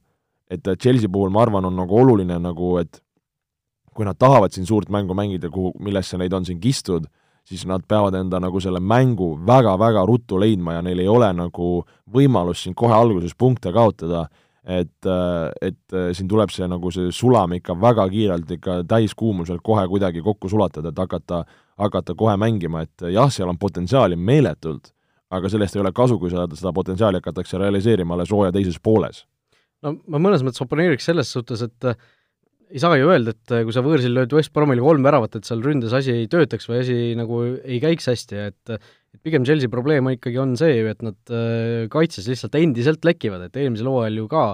[0.51, 3.01] et Chelsea puhul ma arvan, on nagu oluline nagu, et
[3.97, 7.09] kui nad tahavad siin suurt mängu mängida, kuhu, millesse neid on siin kistud,
[7.47, 11.71] siis nad peavad enda nagu selle mängu väga-väga ruttu leidma ja neil ei ole nagu
[12.13, 14.27] võimalust siin kohe alguses punkte kaotada,
[14.67, 19.63] et, äh, et äh, siin tuleb see nagu see sulam ikka väga kiirelt ikka täiskuumuselt
[19.65, 21.45] kohe kuidagi kokku sulatada, et hakata,
[21.79, 24.91] hakata kohe mängima, et jah, seal on potentsiaali meeletult,
[25.31, 29.25] aga sellest ei ole kasu, kui seda, seda potentsiaali hakatakse realiseerima alles hooaja teises pooles.
[29.87, 31.95] no ma mõnes mõttes oponeeriks selles suhtes, et äh,
[32.73, 35.49] ei saa ju öelda, et äh, kui sa võõrsil lööd West Bromile kolm väravat, et
[35.49, 39.71] seal ründes asi ei töötaks või asi nagu ei käiks hästi, et et pigem Chelsea
[39.73, 44.21] probleem ikkagi on see ju, et nad äh, kaitses lihtsalt endiselt lekivad, et eelmisel hooajal
[44.21, 44.47] ju ka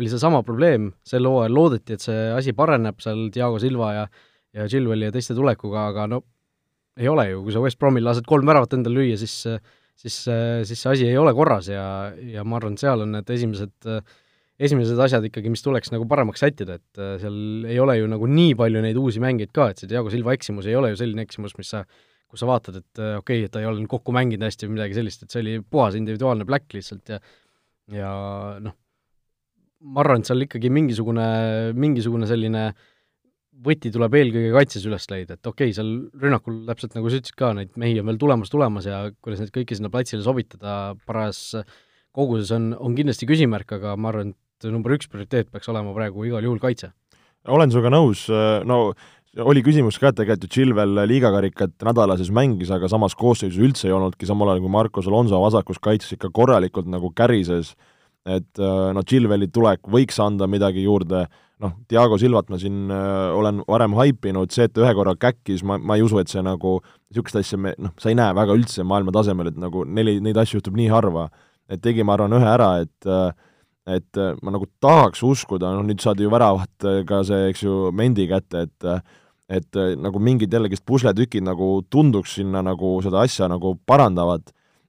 [0.00, 4.08] oli seesama probleem, sel hooajal loodeti, et see asi pareneb seal Diego Silva ja
[4.56, 6.24] ja Chilwelli ja teiste tulekuga, aga no
[6.98, 9.36] ei ole ju, kui sa West Bromil lased kolm väravat endale lüüa, siis
[10.00, 10.16] siis,
[10.66, 11.84] siis see asi ei ole korras ja,
[12.16, 13.90] ja ma arvan, et seal on need esimesed,
[14.60, 18.28] esimesed asjad ikkagi, mis tuleks nagu paremaks sättida, et äh, seal ei ole ju nagu
[18.28, 21.24] nii palju neid uusi mängijaid ka, et see Diego Silva eksimus ei ole ju selline
[21.24, 21.84] eksimus, mis sa
[22.30, 24.68] kus sa vaatad, et äh, okei okay,, et ta ei ole nüüd kokku mänginud hästi
[24.68, 27.18] või midagi sellist, et see oli puhas individuaalne black lihtsalt ja
[27.90, 28.12] ja
[28.62, 28.76] noh,
[29.90, 31.26] ma arvan, et seal ikkagi mingisugune,
[31.74, 32.68] mingisugune selline
[33.64, 35.90] võti tuleb eelkõige kaitses üles leida, et okei okay,, seal
[36.22, 39.52] rünnakul täpselt nagu sa ütlesid ka, neid mehi on veel tulemas, tulemas ja kuidas neid
[39.56, 40.76] kõiki sinna platsile sobitada
[41.08, 41.58] parajas
[42.16, 46.26] koguses on, on kindlasti küsimärk, aga ma arvan, et number üks prioriteet peaks olema praegu
[46.28, 46.92] igal juhul kaitse.
[47.48, 48.26] olen sinuga nõus,
[48.68, 48.92] no
[49.40, 53.94] oli küsimus ka, et tegelikult ju Chilwell liigakarikat nädalases mängis, aga samas koosseisus üldse ei
[53.94, 57.76] olnudki, samal ajal kui Marcos Alonso vasakus kaitses ikka korralikult nagu kärises
[58.28, 58.60] et
[58.94, 61.24] no Chilveli tulek võiks anda midagi juurde,
[61.60, 65.64] noh, Diego Silvat ma siin äh, olen varem haipinud, see, et ta ühe korra käkkis,
[65.66, 66.78] ma, ma ei usu, et see nagu,
[67.10, 70.40] niisugust asja me, noh, sa ei näe väga üldse maailma tasemel, et nagu neli, neid
[70.40, 71.28] asju juhtub nii harva.
[71.70, 73.30] et tegi, ma arvan, ühe ära, et äh,
[73.90, 77.64] et äh, ma nagu tahaks uskuda, noh nüüd saadi ju väravat äh, ka see, eks
[77.66, 79.02] ju, Mendi kätte, et äh,
[79.50, 84.44] et nagu mingid jällegist pusletükid nagu tunduks sinna nagu seda asja nagu parandavad,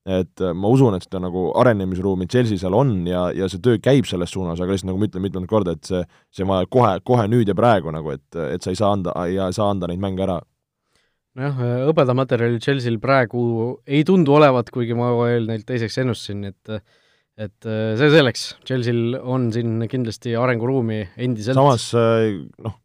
[0.05, 4.05] et ma usun, et seda nagu arenemisruumi Chelsea seal on ja, ja see töö käib
[4.05, 6.93] selles suunas, aga lihtsalt nagu ma ütlen mitmendat korda, et see, see on vaja kohe,
[7.09, 10.05] kohe nüüd ja praegu nagu, et, et sa ei saa anda ei saa anda neid
[10.05, 10.37] mänge ära.
[11.41, 13.41] Nojah, hõbedamaterjali Chelsea'l praegu
[13.89, 16.77] ei tundu olevat, kuigi ma veel neilt teiseks ennustasin, et
[17.39, 21.55] et äh, see selleks, Chelsea'l on siin kindlasti arenguruumi endiselt.
[21.55, 22.75] samas äh, noh,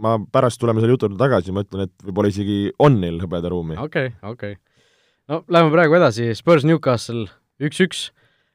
[0.00, 3.76] ma pärast tuleme selle jutu juurde tagasi, ma ütlen, et võib-olla isegi on neil hõbedaruumi.
[3.76, 4.56] okei okay,, okei.
[4.56, 4.86] Okay..
[5.32, 7.26] no lähme praegu edasi, Spurs Newcastle
[7.60, 8.08] üks-üks,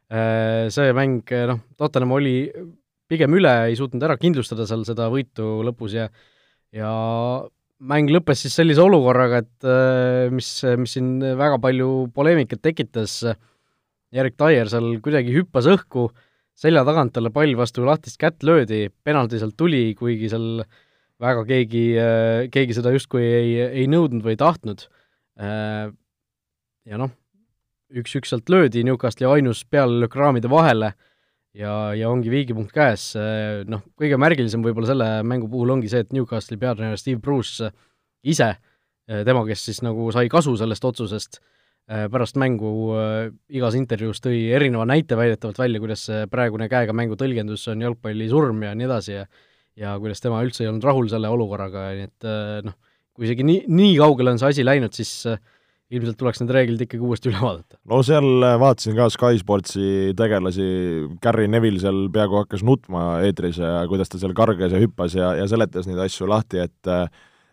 [0.09, 2.39] äh, see mäng, noh, Tottenham oli
[3.05, 6.09] pigem üle, ei suutnud ära kindlustada seal seda võitu lõpus ja
[6.73, 6.89] ja
[7.85, 9.67] mäng lõppes siis sellise olukorraga, et
[10.33, 10.47] mis,
[10.81, 13.19] mis siin väga palju poleemikat tekitas.
[13.29, 13.37] äh,,
[14.13, 16.09] Erik Taier seal kuidagi hüppas õhku,
[16.55, 20.63] selja tagant talle pall vastu lahtist kätt löödi, penalti sealt tuli, kuigi seal
[21.21, 21.85] väga keegi,
[22.51, 24.85] keegi seda justkui ei, ei nõudnud või ei tahtnud.
[26.85, 27.11] Ja noh,
[27.95, 30.93] üks-üks sealt löödi, Newcastli ainus pealelöök raamide vahele
[31.55, 33.13] ja, ja ongi viigipunkt käes,
[33.71, 37.71] noh, kõige märgilisem võib-olla selle mängu puhul ongi see, et Newcastli peatreener Steve Bruce
[38.23, 38.53] ise,
[39.07, 41.54] tema, kes siis nagu sai kasu sellest otsusest, Äh,
[41.85, 47.17] pärast mängu äh, igas intervjuus tõi erineva näite väidetavalt välja, kuidas see praegune käega mängu
[47.19, 49.27] tõlgendus on jalgpalli surm ja nii edasi ja
[49.75, 52.77] ja kuidas tema üldse ei olnud rahul selle olukorraga, nii et äh, noh,
[53.15, 55.27] kui isegi nii, nii kaugele on see asi läinud, siis
[55.93, 57.77] ilmselt tuleks need reeglid ikkagi uuesti üle vaadata.
[57.91, 60.65] no seal vaatasin ka Sky Sportsi tegelasi,
[61.21, 65.35] Gary Neville seal peaaegu hakkas nutma eetris ja kuidas ta seal kargas ja hüppas ja,
[65.37, 66.93] ja seletas neid asju lahti, et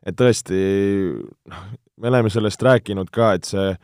[0.03, 0.59] et tõesti,
[1.53, 1.66] noh,
[2.01, 3.75] me oleme sellest rääkinud ka, et see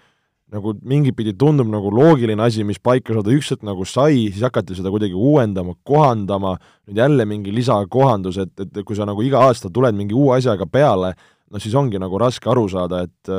[0.52, 4.44] nagu mingit pidi tundub nagu loogiline asi, mis paika saada üks hetk nagu sai, siis
[4.46, 6.54] hakati seda kuidagi uuendama, kohandama,
[6.88, 10.68] nüüd jälle mingi lisakohandus, et, et kui sa nagu iga aasta tuled mingi uue asjaga
[10.70, 11.12] peale,
[11.52, 13.34] no siis ongi nagu raske aru saada, et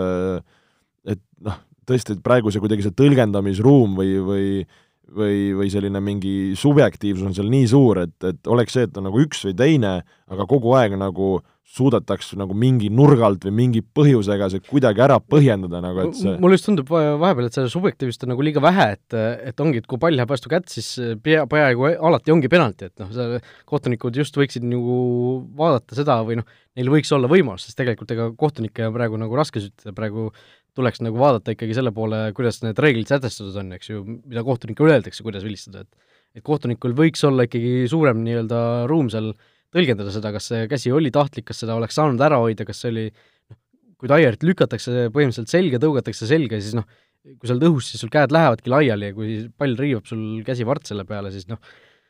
[1.10, 1.58] et noh,
[1.90, 4.46] tõesti, et praegu see kuidagi see tõlgendamisruum või, või
[5.16, 9.10] või, või selline mingi subjektiivsus on seal nii suur, et, et oleks see, et on
[9.10, 11.38] nagu üks või teine, aga kogu aeg nagu
[11.70, 16.34] suudetaks nagu mingi nurga alt või mingi põhjusega see kuidagi ära põhjendada nagu, et see
[16.42, 19.18] mulle just tundub vahepeal, et seda subjektiivsust on nagu liiga vähe, et
[19.52, 20.90] et ongi, et kui pall läheb vastu kätt, siis
[21.24, 23.38] pea, peaaegu alati ongi penalti, et noh,
[23.70, 24.98] kohtunikud just võiksid nagu
[25.60, 29.38] vaadata seda või noh, neil võiks olla võimalus, sest tegelikult ega kohtunikke on praegu nagu
[29.38, 30.32] raske süüdida, praegu
[30.80, 34.96] tuleks nagu vaadata ikkagi selle poole, kuidas need reeglid sätestatud on, eks ju, mida kohtunikule
[34.96, 39.32] öeldakse, kuidas vilistada, et et kohtunikul võiks olla ikkagi suurem nii-öelda ruum seal
[39.74, 42.92] tõlgendada seda, kas see käsi oli tahtlik, kas seda oleks saanud ära hoida, kas see
[42.94, 43.58] oli noh,
[44.00, 46.86] kui taierit lükatakse põhimõtteliselt selga, tõugatakse selga, siis noh,
[47.36, 50.68] kui sa oled õhus, siis sul käed lähevadki laiali ja kui pall riivab sul käsi
[50.70, 51.60] vartsele peale, siis noh,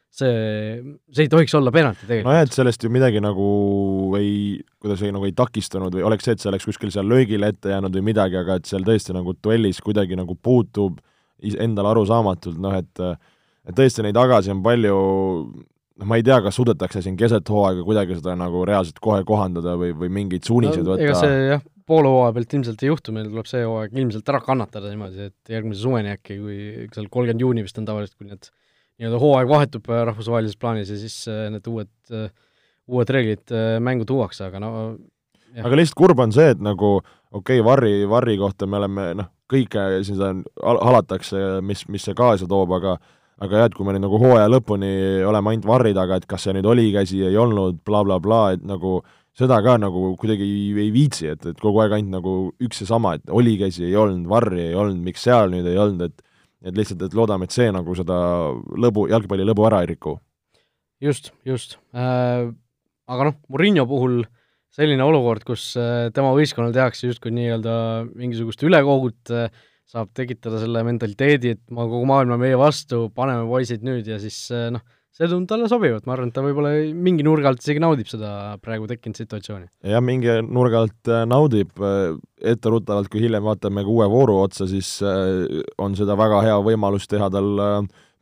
[0.09, 2.29] see, see ei tohiks olla penalti tegelikult.
[2.29, 3.49] nojah, et sellest ju midagi nagu
[4.19, 7.51] ei, kuidas ei, nagu ei takistanud või oleks see, et see oleks kuskil seal löögile
[7.53, 10.99] ette jäänud või midagi, aga et seal tõesti nagu duellis kuidagi nagu puutub
[11.39, 13.03] endale arusaamatult, noh et
[13.69, 14.93] et tõesti neid tagasi on palju,
[15.99, 19.75] noh, ma ei tea, kas suudetakse siin keset hooaega kuidagi seda nagu reaalselt kohe kohandada
[19.79, 21.05] või, või mingeid suuniseid no, võtta?
[21.05, 24.41] ega see jah, poole hooaja pealt ilmselt ei juhtu, meil tuleb see hooaeg ilmselt ära
[24.45, 26.57] kannatada niimoodi, et järgmise suveni äkki, kui
[26.95, 28.49] seal kolmkümmend juuni vist on tavaliselt, kui need
[28.99, 32.27] nii-öelda hooaeg vahetub äh, rahvusvahelises plaanis ja siis äh, need uued, äh,
[32.89, 34.71] uued reeglid mängu tuuakse, aga no
[35.53, 35.65] jah.
[35.65, 39.29] aga lihtsalt kurb on see, et nagu okei okay,, Varri, Varri kohta me oleme noh,
[39.49, 40.33] kõike siin seda
[40.65, 42.97] halatakse, mis, mis see kaasa toob, aga
[43.39, 44.91] aga jah, et kui me nüüd nagu hooaja lõpuni
[45.23, 48.41] oleme ainult varri taga, et kas see nüüd oli käsi, ei olnud bla, bla, blablabla,
[48.57, 48.97] et nagu
[49.39, 52.89] seda ka nagu kuidagi ei, ei viitsi, et, et kogu aeg ainult nagu üks ja
[52.89, 56.25] sama, et oli käsi, ei olnud, varri ei olnud, miks seal nüüd ei olnud, et
[56.65, 58.17] et lihtsalt, et loodame, et see nagu seda
[58.85, 60.17] lõbu, jalgpalli lõbu ära ei riku.
[61.01, 62.49] just, just äh,.
[63.09, 64.19] Aga noh, Murillo puhul
[64.69, 67.71] selline olukord, kus äh, tema võistkonnal tehakse justkui nii-öelda
[68.13, 69.49] mingisugust ülekohut äh,,
[69.89, 74.19] saab tekitada selle mentaliteedi, et ma, kogu maailm on meie vastu, paneme poisid nüüd ja
[74.21, 74.83] siis eh, noh,
[75.19, 78.31] see tundub talle sobivat, ma arvan, et ta võib-olla mingi nurga alt isegi naudib seda
[78.63, 79.67] praegu tekkinud situatsiooni.
[79.91, 82.13] jah, mingi nurga alt eh, naudib, eh,
[82.53, 87.27] etteruttavalt, kui hiljem vaatame ka uue vooru otsa, siis on seda väga hea võimalus teha
[87.33, 87.49] tal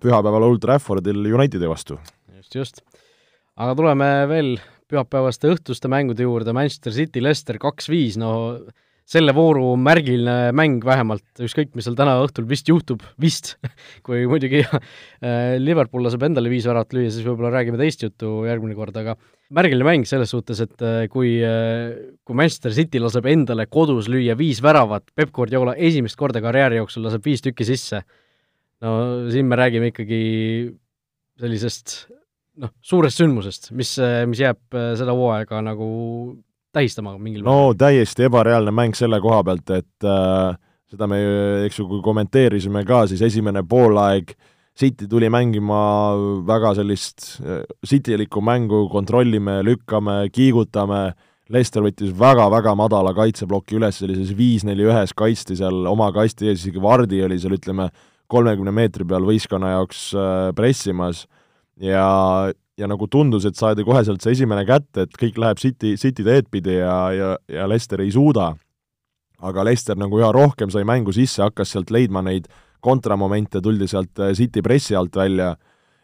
[0.01, 1.99] pühapäeval Old Traffordil Unitedi vastu.
[2.38, 2.81] just, just.
[3.57, 4.57] aga tuleme veel
[4.89, 8.31] pühapäevaste õhtuste mängude juurde, Manchester City, Leicester kaks-viis, no
[9.08, 13.54] selle vooru märgiline mäng vähemalt, ükskõik, mis seal täna õhtul vist juhtub, vist
[14.06, 18.76] kui muidugi äh, Liverpool laseb endale viis väravat lüüa, siis võib-olla räägime teist juttu järgmine
[18.76, 19.15] kord, aga
[19.56, 21.96] märgiline mäng selles suhtes, et äh, kui, äh,
[22.28, 27.08] kui Manchester City laseb endale kodus lüüa viis väravat, Peep Guardiola esimest korda karjääri jooksul
[27.08, 28.04] laseb viis tükki sisse,
[28.84, 28.98] no
[29.32, 30.20] siin me räägime ikkagi
[31.39, 31.96] sellisest
[32.60, 33.96] noh, suurest sündmusest, mis,
[34.28, 34.60] mis jääb
[35.00, 35.88] seda hooaega nagu
[36.78, 37.80] tähistama mingil no määral.
[37.84, 40.58] täiesti ebareaalne mäng selle koha pealt, et äh,
[40.92, 41.22] seda me,
[41.68, 44.36] eks ju, kui kommenteerisime ka, siis esimene poolaeg
[44.78, 45.80] City tuli mängima
[46.46, 51.10] väga sellist äh, Citylikku mängu, kontrollime, lükkame, kiigutame,
[51.50, 56.82] Lester võttis väga-väga madala kaitseploki üles, sellises viis-neli ühes kaitsti seal oma kasti ees, isegi
[56.84, 57.88] Vardi oli seal ütleme,
[58.28, 61.24] kolmekümne meetri peal võistkonna jaoks äh, pressimas
[61.80, 65.96] ja, ja nagu tundus, et saadi kohe sealt see esimene kätte, et kõik läheb City,
[65.98, 68.54] City teed pidi ja, ja, ja Leicester ei suuda.
[69.38, 72.48] aga Leicester nagu üha rohkem sai mängu sisse, hakkas sealt leidma neid
[72.82, 75.56] kontramomente, tuldi sealt äh, City pressi alt välja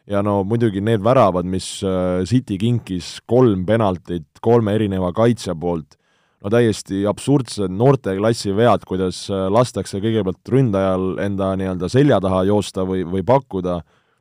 [0.05, 5.97] ja no muidugi need väravad, mis äh, City kinkis, kolm penaltit kolme erineva kaitsja poolt,
[6.43, 12.85] no täiesti absurdsed noorteklassi vead, kuidas äh, lastakse kõigepealt ründajal enda nii-öelda selja taha joosta
[12.85, 13.79] või, või pakkuda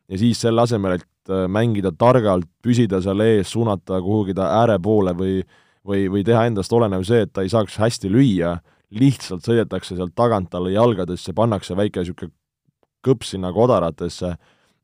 [0.08, 5.12] ja siis selle asemel, et mängida targalt, püsida seal ees, suunata kuhugi ta ääre poole
[5.14, 5.42] või
[5.86, 8.56] või, või teha endast olenev see, et ta ei saaks hästi lüüa,
[8.92, 12.34] lihtsalt sõidetakse sealt tagant talle jalgadesse, pannakse väike niisugune
[13.02, 14.36] kõps sinna kodaratesse,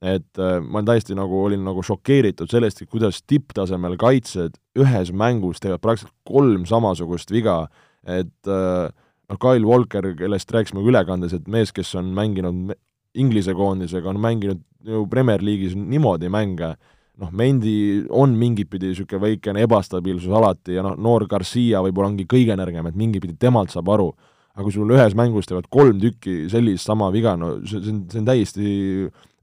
[0.02, 5.62] et äh, ma täiesti nagu olin nagu šokeeritud sellest, et kuidas tipptasemel kaitsjad ühes mängus
[5.62, 7.60] teevad praktiliselt kolm samasugust viga,
[8.06, 8.90] et äh,
[9.28, 12.74] noh, Kyle Walker, kellest rääkisime ülekandes, et mees, kes on mänginud
[13.18, 16.72] Inglise koondisega, on mänginud ju Premier League'is niimoodi mänge,
[17.18, 22.26] noh, Mendi on mingit pidi niisugune väikene ebastabiilsus alati ja noh, noor Garcia võib-olla ongi
[22.30, 24.08] kõige nõrgem, et mingit pidi temalt saab aru,
[24.54, 28.04] aga kui sul ühes mängus teevad kolm tükki sellist sama viga, no see, see on,
[28.12, 28.74] see on täiesti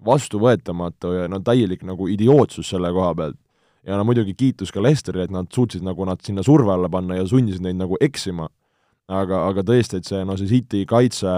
[0.05, 3.39] vastuvõetamatu ja no täielik nagu idiootsus selle koha pealt.
[3.85, 7.19] ja no muidugi kiitus ka Lesterile, et nad suutsid nagu nad sinna surve alla panna
[7.19, 8.47] ja sundisid neid nagu eksima.
[9.07, 11.31] aga, aga tõesti, et see, no see City kaitse,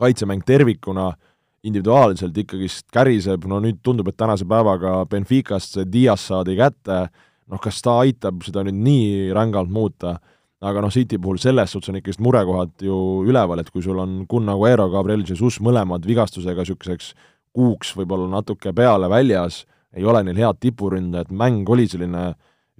[0.00, 1.31] kaitsemäng tervikuna äh,
[1.62, 7.04] individuaalselt ikkagist käriseb, no nüüd tundub, et tänase päevaga Benficast see Dias saadi kätte,
[7.50, 10.16] noh, kas ta aitab seda nüüd nii rängalt muuta,
[10.62, 12.96] aga noh, City puhul selles suhtes on ikkagist murekohad ju
[13.28, 17.12] üleval, et kui sul on Kun Aguero, Gabriel Jesus mõlemad vigastusega niisuguseks
[17.54, 19.62] kuuks võib-olla natuke peale väljas,
[19.94, 22.32] ei ole neil head tipuründajat, mäng oli selline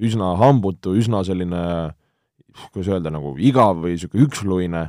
[0.03, 1.63] üsna hambutu, üsna selline
[2.73, 4.83] kuidas öelda, nagu igav või niisugune üksluine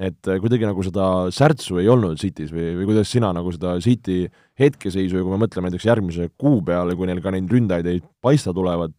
[0.00, 3.76] et äh, kuidagi nagu seda särtsu ei olnud City's või, või kuidas sina nagu seda
[3.84, 4.24] City
[4.60, 8.00] hetkeseisu ja kui me mõtleme näiteks järgmise kuu peale, kui neil ka neid ründajaid ei
[8.24, 8.94] paista tulevad,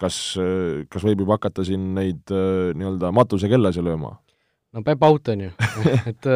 [0.00, 4.16] kas, äh, kas võib juba hakata siin neid äh, nii-öelda matusekellasi lööma?
[4.72, 5.52] no Peep out on ju
[6.12, 6.30] et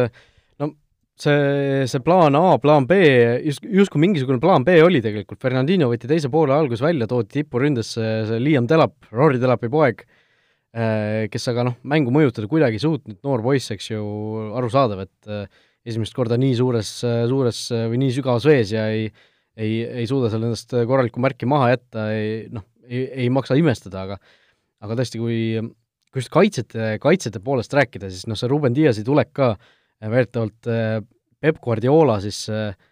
[0.61, 0.69] no
[1.17, 3.01] see, see plaan A, plaan B,
[3.47, 8.13] just, justkui mingisugune plaan B oli tegelikult, Fernandino võeti teise poole alguses välja, toodi tipuründesse
[8.29, 10.05] see Liam Delap, Rory Delapi poeg,
[10.71, 14.03] kes aga noh, mängu mõjutada kuidagi ei suutnud, noor poiss, eks ju,
[14.59, 19.09] arusaadav, et äh, esimest korda nii suures, suures või nii sügavas vees ja ei
[19.59, 24.05] ei, ei suuda seal endast korralikku märki maha jätta, ei noh, ei, ei maksa imestada,
[24.05, 24.15] aga
[24.81, 25.39] aga tõesti, kui,
[26.09, 29.51] kui just kaitsjate, kaitsjate poolest rääkida, siis noh, see Ruben Diasi tulek ka
[29.99, 30.71] väidetavalt
[31.41, 32.90] Peep Guardiola siis äh, Äh,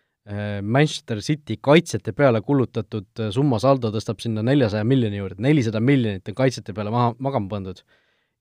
[0.62, 6.30] Manchester City kaitsjate peale kulutatud äh, summa saldo tõstab sinna neljasaja miljoni juurde, nelisada miljonit
[6.30, 7.82] on kaitsjate peale maha, magama pandud.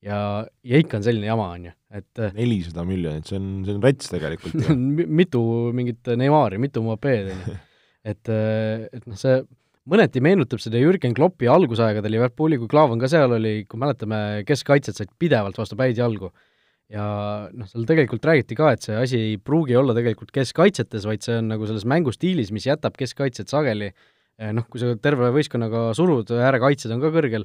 [0.05, 0.19] ja,
[0.63, 3.87] ja ikka on selline jama, on ju, et äh, nelisada miljonit, see on, see on
[3.87, 4.69] rets tegelikult
[5.23, 5.41] mitu
[5.75, 7.57] mingit Neimari, mitu Mbappé'd, on ju.
[8.13, 9.41] et, et noh, see
[9.89, 15.01] mõneti meenutab seda Jürgen Kloppi algusaegadel Liverpooli, kui Klaavan ka seal oli, kui mäletame, keskkaitsjad
[15.01, 16.48] said pidevalt vastu päid jalgu ja
[16.97, 21.37] noh, seal tegelikult räägiti ka, et see asi ei pruugi olla tegelikult keskkaitsetes, vaid see
[21.37, 26.33] on nagu selles mängustiilis, mis jätab keskkaitsjad sageli eh, noh, kui sa terve võistkonnaga surud,
[26.33, 27.45] äärekaitsjad on ka kõrgel,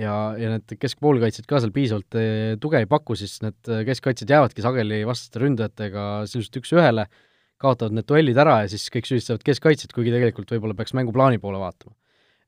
[0.00, 4.64] ja, ja need keskpoolkaitsjad ka seal piisavalt eh, tuge ei paku, siis need keskkaitsjad jäävadki
[4.64, 7.08] sageli vastaste ründajatega sisuliselt üks-ühele,
[7.60, 11.60] kaotavad need duellid ära ja siis kõik süüdistavad keskkaitset, kuigi tegelikult võib-olla peaks mänguplaani poole
[11.60, 11.92] vaatama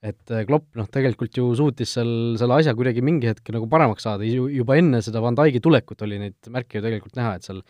[0.07, 4.07] et äh, Klopp noh, tegelikult ju suutis seal selle asja kuidagi mingi hetk nagu paremaks
[4.07, 7.49] saada, ju juba enne seda Van Dijk'i tulekut oli neid märke ju tegelikult näha, et
[7.49, 7.63] seal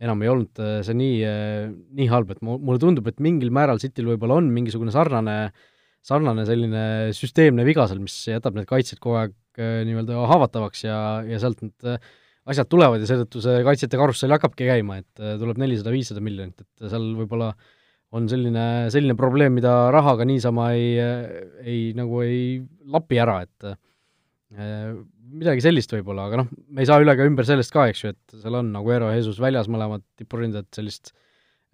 [0.00, 1.66] enam ei olnud äh, see nii, äh,
[1.98, 5.36] nii halb, et mu, mulle tundub, et mingil määral Cityl võib-olla on mingisugune sarnane,
[6.06, 6.84] sarnane selline
[7.16, 11.90] süsteemne viga seal, mis jätab need kaitsjad kogu aeg nii-öelda haavatavaks ja, ja sealt need
[12.50, 16.88] asjad tulevad ja seetõttu see kaitsjate karussell hakkabki käima, et tuleb nelisada, viissada miljonit, et
[16.88, 17.74] seal võib-olla äh,
[18.16, 20.96] on selline, selline probleem, mida rahaga niisama ei,
[21.62, 22.58] ei nagu ei
[22.90, 23.70] lapi ära, et
[25.30, 28.12] midagi sellist võib-olla, aga noh, me ei saa üle ega ümber sellest ka, eks ju,
[28.14, 31.12] et seal on nagu Eero ja Jesus väljas, mõlemad tipuründajad, sellist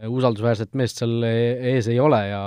[0.04, 2.42] usaldusväärset meest seal e-, ees ei ole ja,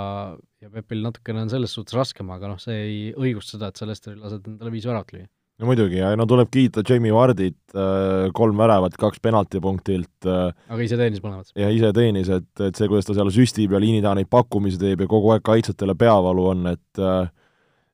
[0.61, 3.89] ja Pepil natukene on selles suhtes raskem, aga noh, see ei õigusta seda, et sa
[3.89, 5.25] Lesteril lased endale viis väravat lüüa
[5.59, 10.11] no muidugi, ja no tuleb kiita Jamie Wardit, äh, kolm väravat, kaks penaltipunktilt.
[10.23, 11.51] Äh, aga ise teenis mõlemad?
[11.59, 14.79] ja ise teenis, et, et see, kuidas ta seal süstib ja liini taha neid pakkumisi
[14.81, 17.03] teeb ja kogu aeg kaitsjatele peavalu on, et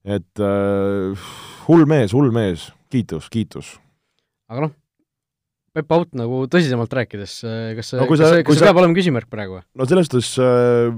[0.05, 1.27] et uh,
[1.65, 3.73] hull mees, hull mees, kiitus, kiitus.
[4.51, 4.75] aga noh,
[5.75, 7.39] Peep Aut nagu tõsisemalt rääkides,
[7.75, 9.65] kas see no,, kas see, kas see peab olema küsimärk praegu või?
[9.73, 10.93] no selles suhtes äh,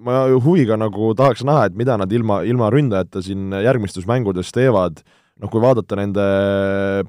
[0.00, 5.04] ma huviga nagu tahaks näha, et mida nad ilma, ilma ründajata siin järgmistes mängudes teevad
[5.04, 6.24] äh,, noh, kui vaadata nende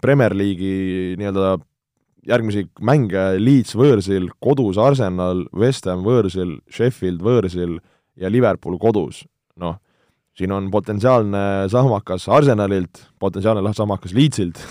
[0.02, 1.54] Premier League'i nii-öelda
[2.28, 7.78] järgmisi mänge, Leeds võõrsil, kodus Arsenal, West Ham võõrsil, Sheffield võõrsil
[8.20, 9.24] ja Liverpool kodus,
[9.60, 9.78] noh,
[10.38, 14.62] siin on potentsiaalne sahmakas Arsenalilt, potentsiaalne sahmakas Leedsilt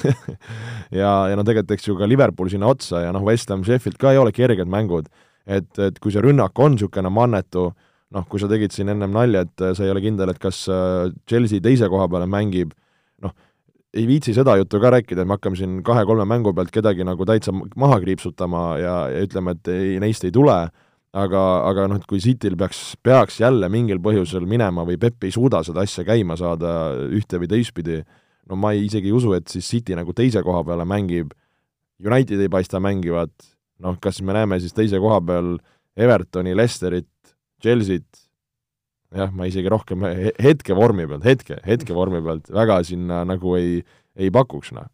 [1.01, 4.01] ja, ja no tegelikult eks ju ka Liverpool sinna otsa ja noh, West Ham, Sheffield
[4.01, 5.11] ka ei ole kerged mängud.
[5.47, 7.73] et, et kui see rünnak on niisugune mannetu,
[8.15, 11.09] noh, kui sa tegid siin ennem nalja, et sa ei ole kindel, et kas äh,
[11.27, 12.71] Chelsea teise koha peale mängib,
[13.23, 13.35] noh,
[13.93, 17.26] ei viitsi seda juttu ka rääkida, et me hakkame siin kahe-kolme mängu pealt kedagi nagu
[17.28, 20.57] täitsa maha kriipsutama ja, ja ütlema, et ei, neist ei tule,
[21.12, 25.34] aga, aga noh, et kui Cityl peaks, peaks jälle mingil põhjusel minema või Pepp ei
[25.34, 26.72] suuda seda asja käima saada
[27.12, 28.01] ühte või teistpidi,
[28.49, 31.36] no ma ei, isegi ei usu, et siis City nagu teise koha peale mängib,
[32.03, 33.34] United ei paista mängivat,
[33.84, 35.57] noh, kas me näeme siis teise koha peal
[36.01, 37.11] Evertoni, Lesterit,
[37.62, 38.22] Chelsea't,
[39.17, 40.07] jah, ma isegi rohkem
[40.43, 43.83] hetke vormi pealt, hetke, hetke vormi pealt väga sinna nagu ei,
[44.19, 44.89] ei pakuks, noh.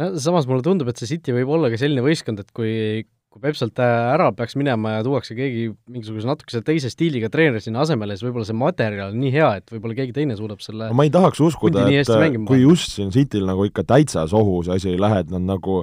[0.00, 3.40] no samas mulle tundub, et see City võib olla ka selline võistkond, et kui kui
[3.40, 8.12] Peep sealt ära peaks minema ja tuuakse keegi mingisuguse natukese teise stiiliga treener sinna asemele,
[8.12, 11.06] siis võib-olla see materjal on nii hea, et võib-olla keegi teine suudab selle no ma
[11.08, 15.00] ei tahaks uskuda, et kui just siin Cityl nagu ikka täitsa sohu see asi ei
[15.00, 15.80] lähe, et nad nagu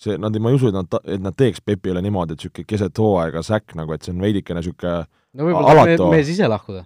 [0.00, 3.02] see, nad, ma ei usu, et nad, et nad teeks Pepile niimoodi, et niisugune keset
[3.02, 4.96] hooaega säkk nagu, et see on veidikene niisugune
[5.34, 6.84] no võib-olla tahab mees ise lahkuda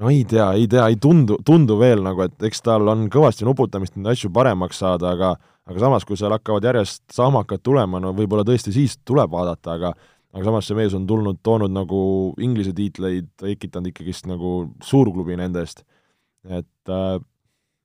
[0.00, 3.46] no ei tea, ei tea, ei tundu, tundu veel nagu, et eks tal on kõvasti
[3.46, 5.34] nuputamist neid asju paremaks saada, aga
[5.64, 9.94] aga samas, kui seal hakkavad järjest sahmakad tulema, no võib-olla tõesti siis tuleb vaadata, aga
[10.34, 11.98] aga samas see mees on tulnud, toonud nagu
[12.42, 15.84] Inglise tiitleid, tekitanud ikkagist nagu suurklubi nendest.
[16.44, 17.20] et äh,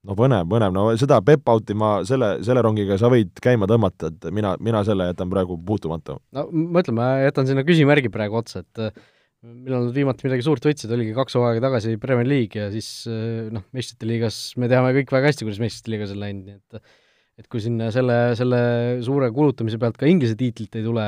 [0.04, 4.28] no põnev, põnev, no seda Pep-Outi ma selle, selle rongiga sa võid käima tõmmata, et
[4.36, 6.18] mina, mina selle jätan praegu puutumata.
[6.36, 8.98] no ma ütlen, ma jätan sinna küsimärgi praegu otsa, et
[9.46, 13.48] millal nad viimati midagi suurt võitsid, oligi kaks hooaega tagasi Premier League ja siis eh,
[13.54, 16.98] noh, meistrite liigas me teame kõik väga hästi, kuidas meistrite liigas on läinud, nii et
[17.40, 18.58] et kui sinna selle, selle
[19.06, 21.06] suure kulutamise pealt ka Inglise tiitlit ei tule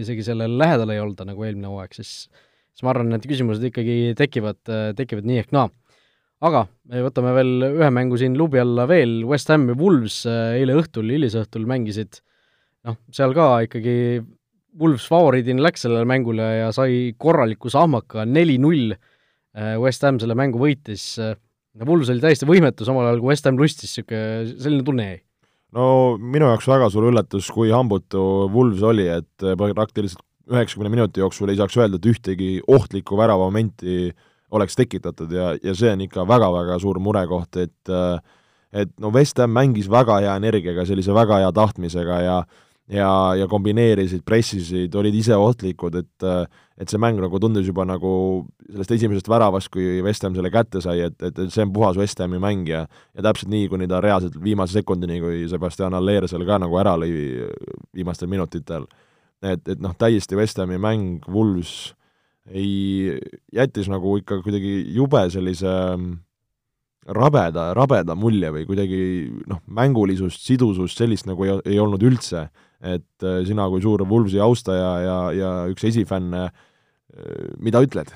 [0.00, 2.26] isegi sellele lähedal ei olda, nagu eelmine hooaeg, siis
[2.72, 4.58] siis ma arvan, et küsimused ikkagi tekivad,
[4.98, 5.68] tekivad nii ehk naa.
[6.42, 10.74] aga me võtame veel ühe mängu siin luubi alla veel, West Ham ja Wolves eile
[10.80, 12.18] õhtul, hilisõhtul mängisid
[12.88, 13.94] noh, seal ka ikkagi
[14.80, 18.94] Wolves favoriidina läks sellele mängule ja sai korraliku sahmaka neli-null,
[19.56, 21.36] äh, West Ham selle mängu võitis, äh,
[21.84, 25.20] Wolves oli täiesti võimetu, samal ajal kui West Ham lustis, niisugune, selline tunne jäi.
[25.76, 25.86] no
[26.20, 31.52] minu jaoks väga suur üllatus, kui hambutu Wolves oli, et äh, praktiliselt üheksakümne minuti jooksul
[31.52, 34.10] ei saaks öelda, et ühtegi ohtlikku väravamomenti
[34.52, 37.92] oleks tekitatud ja, ja see on ikka väga-väga suur murekoht, et
[38.72, 42.36] et no West Ham mängis väga hea energiaga, sellise väga hea tahtmisega ja
[42.90, 46.28] ja, ja kombineerisid, pressisid, olid ise ohtlikud, et
[46.82, 48.10] et see mäng nagu tundus juba nagu
[48.66, 51.98] sellest esimesest väravast, kui West Ham selle kätte sai, et, et, et see on puhas
[52.00, 56.26] West Hami mäng ja ja täpselt nii, kuni ta reaalselt viimase sekundini, kui Sebastian Aller
[56.26, 57.12] seal ka nagu ära lõi
[57.94, 58.88] viimastel minutitel.
[59.42, 61.92] et, et noh, täiesti West Hami mäng, Wools
[62.50, 63.20] ei,
[63.54, 65.70] jättis nagu ikka kuidagi jube sellise
[67.06, 69.00] rabeda, rabeda mulje või kuidagi
[69.50, 72.46] noh, mängulisust, sidusust, sellist nagu ei, ei olnud üldse
[72.82, 76.52] et äh, sina kui suur Wolvesi austaja ja, ja üks esifänn, äh,
[77.62, 78.10] mida ütled?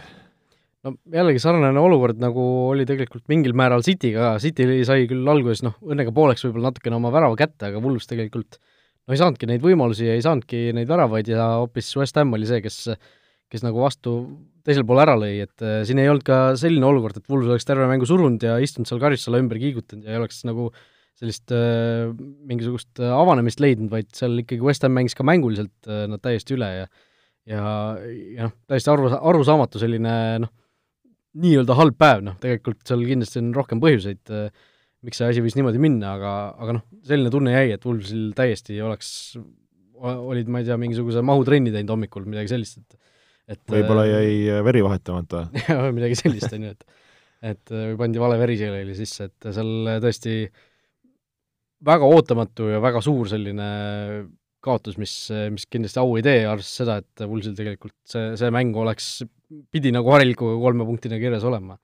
[0.86, 5.76] no jällegi sarnane olukord, nagu oli tegelikult mingil määral City'ga, City sai küll alguses noh,
[5.86, 10.08] õnnega pooleks võib-olla natukene oma värava kätte, aga Wolves tegelikult no ei saanudki neid võimalusi
[10.08, 12.82] ja ei saanudki neid väravaid ja hoopis West Ham oli see, kes
[13.52, 14.16] kes nagu vastu
[14.66, 17.68] teisel pool ära lõi, et äh, siin ei olnud ka selline olukord, et Wolves oleks
[17.68, 20.70] terve mängu surunud ja istunud seal karjusala ümber kiigutanud ja ei oleks nagu
[21.16, 22.10] sellist äh,
[22.48, 26.56] mingisugust äh, avanemist leidnud, vaid seal ikkagi West Ham mängis ka mänguliselt äh, nad täiesti
[26.58, 26.86] üle ja
[27.46, 27.62] ja,
[28.36, 30.52] ja noh, täiesti aru, arusaamatu selline noh,
[31.40, 34.48] nii-öelda halb päev, noh tegelikult seal kindlasti on rohkem põhjuseid äh,,
[35.06, 38.80] miks see asi võis niimoodi minna, aga, aga noh, selline tunne jäi, et Wolvesil täiesti
[38.82, 39.10] oleks,
[40.02, 43.05] olid, ma ei tea, mingisuguse mahutrenni teinud hommikul, midagi sellist, et
[43.50, 45.46] et võib-olla jäi veri vahetamata
[45.96, 47.02] midagi sellist, on ju, et
[47.46, 50.38] et või pandi vale veriseeli sisse, et seal tõesti
[51.86, 53.68] väga ootamatu ja väga suur selline
[54.66, 55.14] kaotus, mis,
[55.52, 59.10] mis kindlasti au ei tee, arvestades seda, et Woolsil tegelikult see, see mäng oleks,
[59.72, 61.78] pidi nagu harilikuga kolme punktina kirjas olema.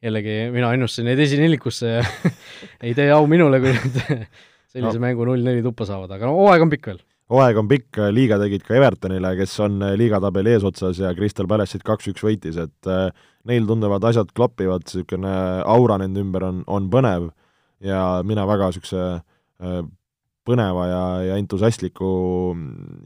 [0.00, 2.04] jällegi, mina ennustasin neid esinelikusse ja
[2.86, 3.98] ei tee au minule, kui nad
[4.72, 5.02] sellise no.
[5.02, 7.02] mängu null-neli tuppa saavad, aga no hooaeg on pikk veel.
[7.30, 12.24] Hooaeg on pikk, liiga tegid ka Evertonile, kes on liigatabeli eesotsas ja Crystal Palace'it kaks-üks
[12.26, 13.08] võitis, et äh,
[13.48, 17.30] neil tunduvad asjad klapivad, niisugune aura nende ümber on, on põnev
[17.86, 19.06] ja mina väga niisuguse
[20.50, 22.10] põneva ja, ja entusiastliku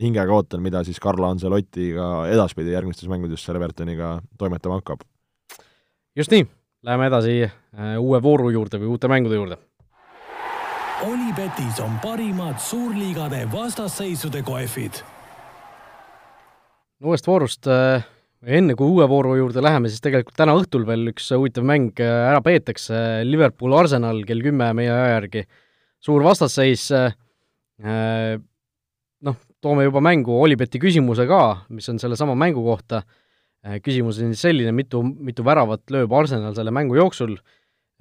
[0.00, 5.02] hingega ootan, mida siis Carlo Ancelotti ka edaspidi järgmistes mängudes selle Evertoniga toimetama hakkab.
[6.16, 6.46] just nii,
[6.86, 7.36] läheme edasi
[7.98, 9.58] uue vooru juurde või uute mängude juurde.
[11.04, 15.02] Olipetis on parimad suurliigade vastasseisude kohvid.
[17.04, 18.06] uuest voorust äh,
[18.46, 22.30] enne kui uue vooru juurde läheme, siis tegelikult täna õhtul veel üks huvitav mäng äh,
[22.30, 22.96] ära peetakse,
[23.28, 25.44] Liverpool Arsenal kell kümme meie aja järgi.
[26.00, 26.90] suur vastasseis
[27.82, 28.38] Äh,
[29.26, 33.02] noh, toome juba mängu Olibeti küsimuse ka, mis on sellesama mängu kohta,
[33.82, 37.38] küsimus on siis selline, mitu, mitu väravat lööb Arsenal selle mängu jooksul,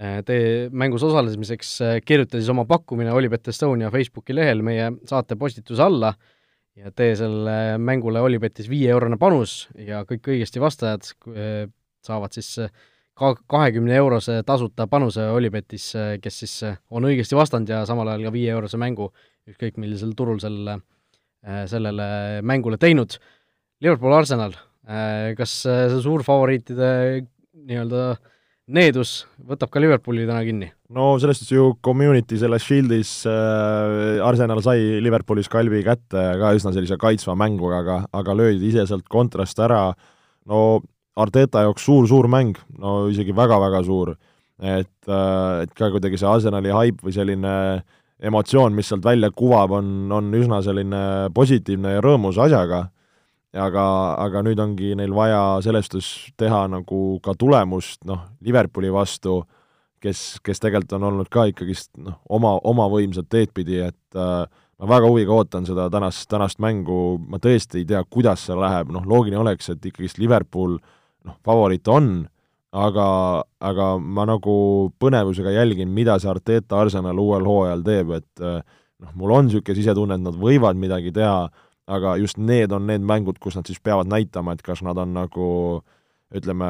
[0.01, 0.37] äh, te
[0.71, 1.75] mängus osalemiseks
[2.05, 6.13] kirjuta siis oma pakkumine Olibet Estonia Facebooki lehel meie saate postituse alla
[6.79, 11.05] ja tee selle mängule Olibetis viieeurone panus ja kõik õigesti vastajad
[12.03, 12.55] saavad siis
[13.13, 15.91] ka kahekümne eurose tasuta panuse Olipetis,
[16.21, 16.55] kes siis
[16.89, 19.11] on õigesti vastanud ja samal ajal ka viieeurose mängu
[19.49, 20.79] ükskõik millisel turul sellele,
[21.45, 23.17] äh, sellele mängule teinud.
[23.83, 24.55] Liverpool Arsenal,
[24.87, 26.89] äh, kas äh, see suur favoriitide
[27.63, 28.15] nii-öelda
[28.67, 30.69] needus võtab ka Liverpooli täna kinni?
[30.95, 36.73] no selles suhtes ju community selles Shieldis äh, Arsenal sai Liverpoolis kalbi kätte ka üsna
[36.75, 39.89] sellise kaitsva mänguga, aga, aga löödi ise sealt kontrast ära,
[40.49, 40.81] no
[41.13, 44.15] Arteta jaoks suur-suur mäng, no isegi väga-väga suur.
[44.63, 47.83] et, et ka kuidagi see Arsenali haip või selline äh,
[48.23, 51.03] emotsioon, mis sealt välja kuvab, on, on üsna selline
[51.35, 52.85] positiivne ja rõõmus asjaga,
[53.53, 53.85] aga,
[54.23, 55.97] aga nüüd ongi neil vaja sellest
[56.39, 59.41] teha nagu ka tulemust, noh, Liverpooli vastu,
[60.03, 64.43] kes, kes tegelikult on olnud ka ikkagist noh, oma, oma võimsat teed pidi, et äh,
[64.81, 68.91] ma väga huviga ootan seda tänast, tänast mängu, ma tõesti ei tea, kuidas see läheb,
[68.93, 72.13] noh, loogiline oleks, et ikkagist Liverpool noh, favoriit on,
[72.73, 73.07] aga,
[73.61, 74.55] aga ma nagu
[74.99, 78.63] põnevusega jälgin, mida see Arteta Arsenal uuel hooajal teeb, et eh,
[79.03, 81.45] noh, mul on niisugune sisetunne, et nad võivad midagi teha,
[81.87, 85.13] aga just need on need mängud, kus nad siis peavad näitama, et kas nad on
[85.15, 85.47] nagu
[86.33, 86.69] ütleme,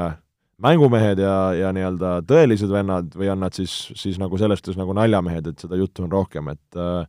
[0.63, 4.95] mängumehed ja, ja nii-öelda tõelised vennad või on nad siis, siis nagu selles suhtes nagu
[4.95, 7.03] naljamehed, et seda juttu on rohkem, et äh,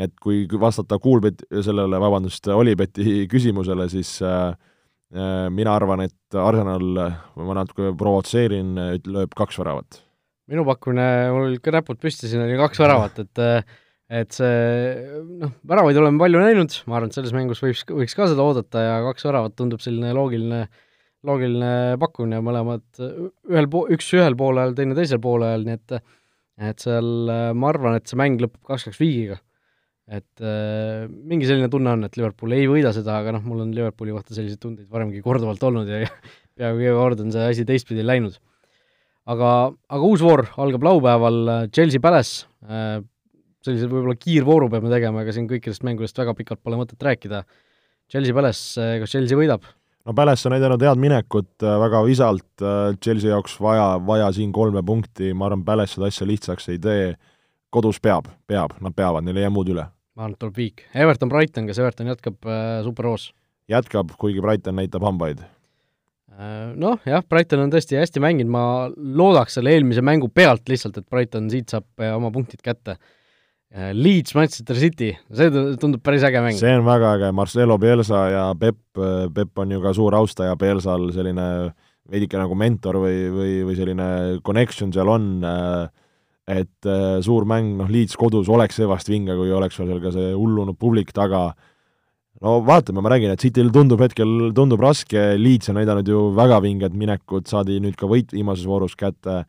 [0.00, 4.54] et kui vastata Kuulbet-, sellele, vabandust, Olibeti küsimusele, siis äh,
[5.12, 6.86] Äh, mina arvan, et Arsenal,
[7.36, 8.72] ma natuke provotseerin,
[9.12, 10.00] lööb kaks väravat.
[10.48, 13.42] minu pakkumine, mul ka näpud püsti, siin oli kaks väravat, et
[14.12, 18.28] et see noh, väravaid oleme palju näinud, ma arvan, et selles mängus võiks, võiks ka
[18.30, 20.66] seda oodata ja kaks väravat tundub selline loogiline,
[21.24, 26.02] loogiline pakkumine, mõlemad ühel po-, üks ühel poolel, teine teisel poolel, nii et
[26.62, 27.06] et seal
[27.56, 29.40] ma arvan, et see mäng lõpeb kaks-kaks viigiga
[30.10, 33.74] et äh, mingi selline tunne on, et Liverpool ei võida seda, aga noh, mul on
[33.74, 36.02] Liverpooli kohta selliseid tundeid varemgi korduvalt olnud ja
[36.58, 38.36] peaaegu iga kord on see asi teistpidi läinud.
[39.32, 42.98] aga, aga uus voor algab laupäeval, Chelsea Palace äh,,
[43.66, 47.44] sellise võib-olla kiirvooru peame tegema, ega siin kõikidest mängudest väga pikalt pole mõtet rääkida.
[48.10, 49.66] Chelsea Palace, äh, kas Chelsea võidab?
[50.02, 52.66] no Palace on näidanud head minekut äh, väga visalt,
[53.02, 57.12] Chelsea jaoks vaja, vaja siin kolme punkti, ma arvan, Palace seda asja lihtsaks ei tee,
[57.72, 60.82] kodus peab, peab, nad peavad, neil ei jää muud üle ma arvan, et tuleb viik.
[60.92, 63.30] Everton, Brighton, kas Everton jätkab äh, superhoos?
[63.70, 65.40] jätkab, kuigi Brighton näitab hambaid.
[66.76, 68.62] Noh, jah, Brighton on tõesti hästi mänginud, ma
[68.96, 72.96] loodaks selle eelmise mängu pealt lihtsalt, et Brighton siit saab oma punktid kätte.
[73.72, 75.48] Leeds, Manchester City, see
[75.80, 76.58] tundub päris äge mäng.
[76.58, 80.56] see on väga äge, Marcelo Bielsa ja Peep, äh, Peep on ju ka suur austaja
[80.60, 81.46] Bielsal, selline
[82.12, 84.08] veidike nagu mentor või, või, või selline
[84.44, 85.86] connection seal on äh,,
[86.52, 90.34] et äh, suur mäng, noh, Leeds kodus oleks sevast vinge, kui oleks seal ka see
[90.36, 91.46] hullunud publik taga,
[92.44, 96.60] no vaatame, ma räägin, et Cityl tundub hetkel, tundub raske, Leeds on näidanud ju väga
[96.60, 99.46] vinget minekut, saadi nüüd ka võit viimases voorus kätte,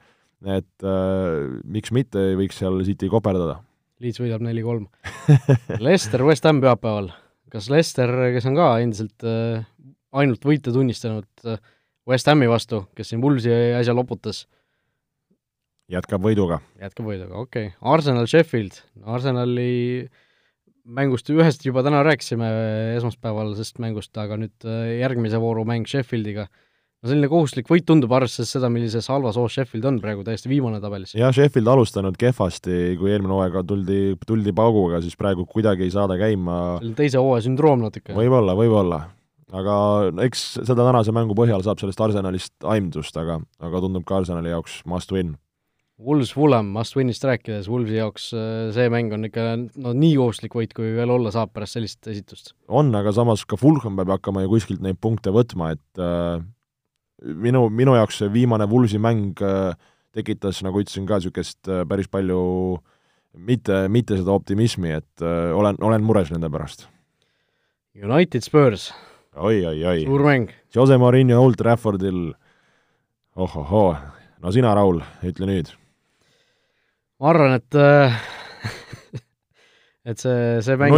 [0.47, 3.59] et äh, miks mitte ei võiks seal City koperdada.
[4.03, 4.87] Leeds võidab neli-kolm
[5.85, 7.11] Leicester, West Ham pühapäeval.
[7.53, 9.63] kas Leicester, kes on ka endiselt äh,
[10.13, 11.61] ainult võite tunnistanud äh,
[12.09, 14.43] West Hami vastu, kes siin Woolsi äsja loputas?
[14.43, 14.59] Äh,,
[15.97, 16.59] jätkab võiduga.
[16.81, 17.71] jätkab võiduga, okei.
[17.71, 17.79] Okay..
[17.93, 20.09] Arsenal, Sheffield, Arsenali
[20.83, 22.49] mängust ühest juba täna rääkisime
[22.97, 26.49] esmaspäeval, sest mängust, aga nüüd äh, järgmise vooru mäng Sheffieldiga,
[27.03, 30.79] no selline kohustuslik võit tundub, arvestades seda, millises halvas hoos Sheffield on praegu, täiesti viimane
[30.83, 31.13] tabelis.
[31.19, 36.17] jah, Sheffield alustanud kehvasti, kui eelmine hooaega tuldi, tuldi pauguga, siis praegu kuidagi ei saada
[36.19, 38.15] käima selline teise hooaja sündroom natuke.
[38.15, 39.03] võib-olla, võib-olla.
[39.53, 39.77] aga
[40.25, 44.81] eks seda tänase mängu põhjal saab sellest Arsenalist aimdust, aga, aga tundub ka Arsenali jaoks
[44.89, 45.35] must win.
[46.03, 50.55] Wools Fulham must win'ist rääkides, Woolsi jaoks äh, see mäng on ikka no nii kohustuslik
[50.57, 52.55] võit, kui veel olla saab pärast sellist esitust.
[52.67, 56.41] on, aga samas ka Fulham peab hakkama ju kuskilt neid punkte võtma, et äh,
[57.23, 59.75] minu, minu jaoks see viimane Woolsi mäng äh,
[60.13, 62.41] tekitas, nagu ütlesin ka, niisugust äh, päris palju
[63.33, 66.87] mitte, mitte seda optimismi, et äh, olen, olen mures nende pärast.
[67.93, 68.91] United Spurs.
[69.33, 70.03] Oi, oi, oi.
[70.05, 70.51] suur mäng.
[70.75, 72.27] Jose Mourinho Old Traffordil,
[73.35, 73.95] ohohoo,
[74.41, 75.73] no sina, Raul, ütle nüüd.
[77.21, 78.21] Ma arvan, et äh,
[80.09, 80.93] et see, see mäng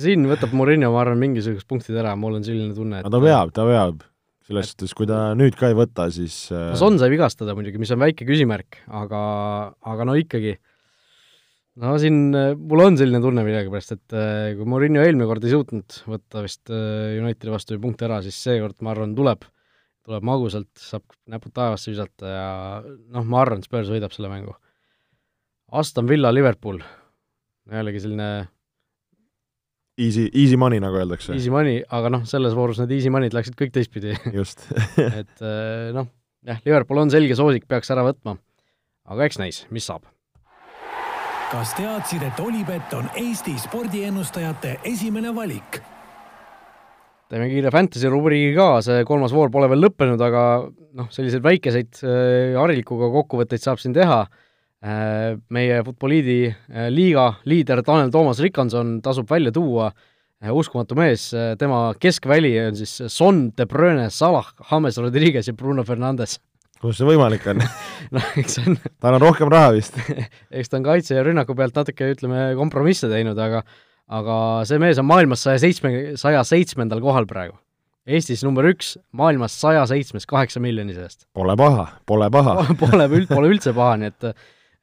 [0.00, 3.22] siin võtab Murillo, ma arvan, mingisugused punktid ära, mul on selline tunne, et no ta
[3.22, 4.04] veab, ta veab.
[4.46, 7.92] Selles suhtes, kui ta nüüd ka ei võta, siis no Son sai vigastada muidugi, mis
[7.94, 9.20] on väike küsimärk, aga,
[9.92, 10.54] aga no ikkagi,
[11.82, 14.16] no siin mul on selline tunne millegipärast, et
[14.58, 18.94] kui Murillo eelmine kord ei suutnud võtta vist Unitedi vastu punkte ära, siis seekord ma
[18.94, 19.44] arvan, tuleb,
[20.06, 22.48] tuleb magusalt, saab näpud taevasse visata ja
[22.86, 24.54] noh, ma arvan, Spurs võidab selle mängu.
[25.74, 26.78] Aston Villa, Liverpool,
[27.74, 28.28] jällegi selline
[29.96, 31.32] Easy, easy money, nagu öeldakse.
[31.32, 34.66] Easy money, aga noh, selles voorus need easy money'd läksid kõik teistpidi just
[35.22, 35.44] et
[35.96, 36.10] noh,
[36.44, 38.36] jah, Liverpool on selge soosik, peaks ära võtma.
[39.08, 40.04] aga eks näis, mis saab.
[41.48, 45.80] kas teadsid, et Olipet on Eesti spordiennustajate esimene valik?
[47.32, 50.42] teeme kiire fantasy rubriigi ka, see kolmas voor pole veel lõppenud, aga
[50.92, 52.04] noh, selliseid väikeseid
[52.60, 54.45] harilikuga kokkuvõtteid saab siin teha Äh,
[55.50, 59.88] meie Futboliidi äh, liiga liider Tanel Toomas Rikanson tasub välja tuua,
[60.44, 65.84] äh, uskumatu mees, tema keskväli on siis Son, De Bruyne, Salah, James Rodriguez ja Bruno
[65.84, 66.38] Fernandes.
[66.80, 67.62] kuidas see võimalik on
[68.14, 69.96] noh, eks see on tal on rohkem raha vist
[70.60, 73.64] eks ta on kaitse ja rünnaku pealt natuke, ütleme, kompromisse teinud, aga
[74.06, 74.34] aga
[74.68, 77.56] see mees on maailmas saja seitsme, saja seitsmendal kohal praegu.
[78.06, 81.24] Eestis number üks, maailmas saja seitsmes, kaheksa miljoni seest.
[81.34, 84.28] Pole paha, pole paha Pole, pole üldse paha, nii et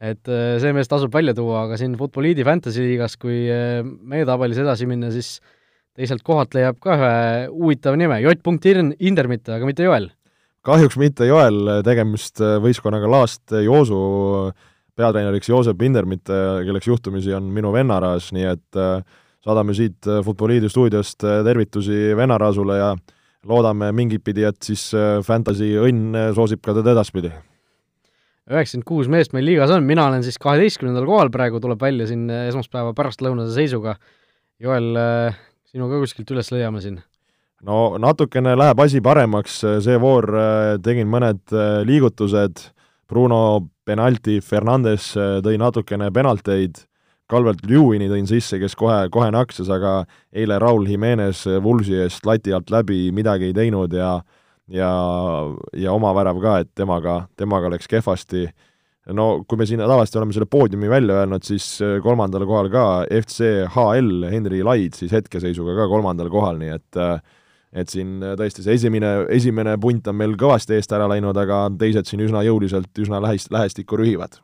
[0.04, 4.28] et äh, see mees tasub välja tuua, aga siin Futboliidi Fantasy liigas, kui äh, meie
[4.28, 5.38] tabelis edasi minna, siis
[5.96, 7.14] teiselt kohalt leiab ka ühe
[7.54, 8.36] huvitava nime, J.
[9.00, 10.10] Indermitte, aga mitte Joel.
[10.64, 14.52] kahjuks mitte Joel, tegemist äh, võistkonnaga Laast Joosu
[14.98, 16.36] peatreeneriks Joosep Indermitte,
[16.68, 18.78] kelleks juhtumisi on minu vennaraas, nii et
[19.42, 22.92] saadame siit Futboliidi stuudiost tervitusi vennaraasule ja
[23.50, 24.92] loodame mingit pidi, et siis
[25.26, 27.34] Fantasy õnn soosib ka teda edaspidi
[28.52, 32.28] üheksakümmend kuus meest meil liigas on, mina olen siis kaheteistkümnendal kohal praegu, tuleb välja siin
[32.30, 33.96] esmaspäeva pärastlõunase seisuga.
[34.64, 35.42] Joel, äh,
[35.72, 37.02] sinu ka kuskilt üles leiame siin?
[37.64, 42.66] no natukene läheb asi paremaks, see voor äh, tegin mõned äh, liigutused,
[43.08, 45.12] Bruno penalti, Fernandes
[45.44, 46.80] tõi natukene penalteid,
[47.30, 50.02] Calvert Lewini tõin sisse, kes kohe, kohe naksis, aga
[50.36, 54.16] eile Raul Jimenez Vulsi eest lati alt läbi midagi ei teinud ja
[54.72, 54.92] ja,
[55.76, 58.48] ja oma värav ka, et temaga, temaga läks kehvasti.
[59.12, 62.84] no kui me siin tavaliselt oleme selle poodiumi välja öelnud, siis äh, kolmandal kohal ka
[63.12, 67.18] FC HL Henri Laid siis hetkeseisuga ka kolmandal kohal, nii et äh,
[67.74, 71.66] et siin äh, tõesti see esimene, esimene punt on meil kõvasti eest ära läinud, aga
[71.80, 74.40] teised siin üsna jõuliselt, üsna lähest-, lähestikku rühivad.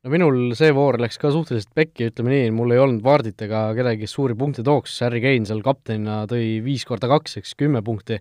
[0.00, 3.66] No minul see voor läks ka suhteliselt pekki, ütleme nii, mul ei olnud Vardit ega
[3.76, 7.82] kedagi, kes suuri punkte tooks, Harry Kane seal kaptenina tõi viis korda kaks, eks kümme
[7.84, 8.16] punkti,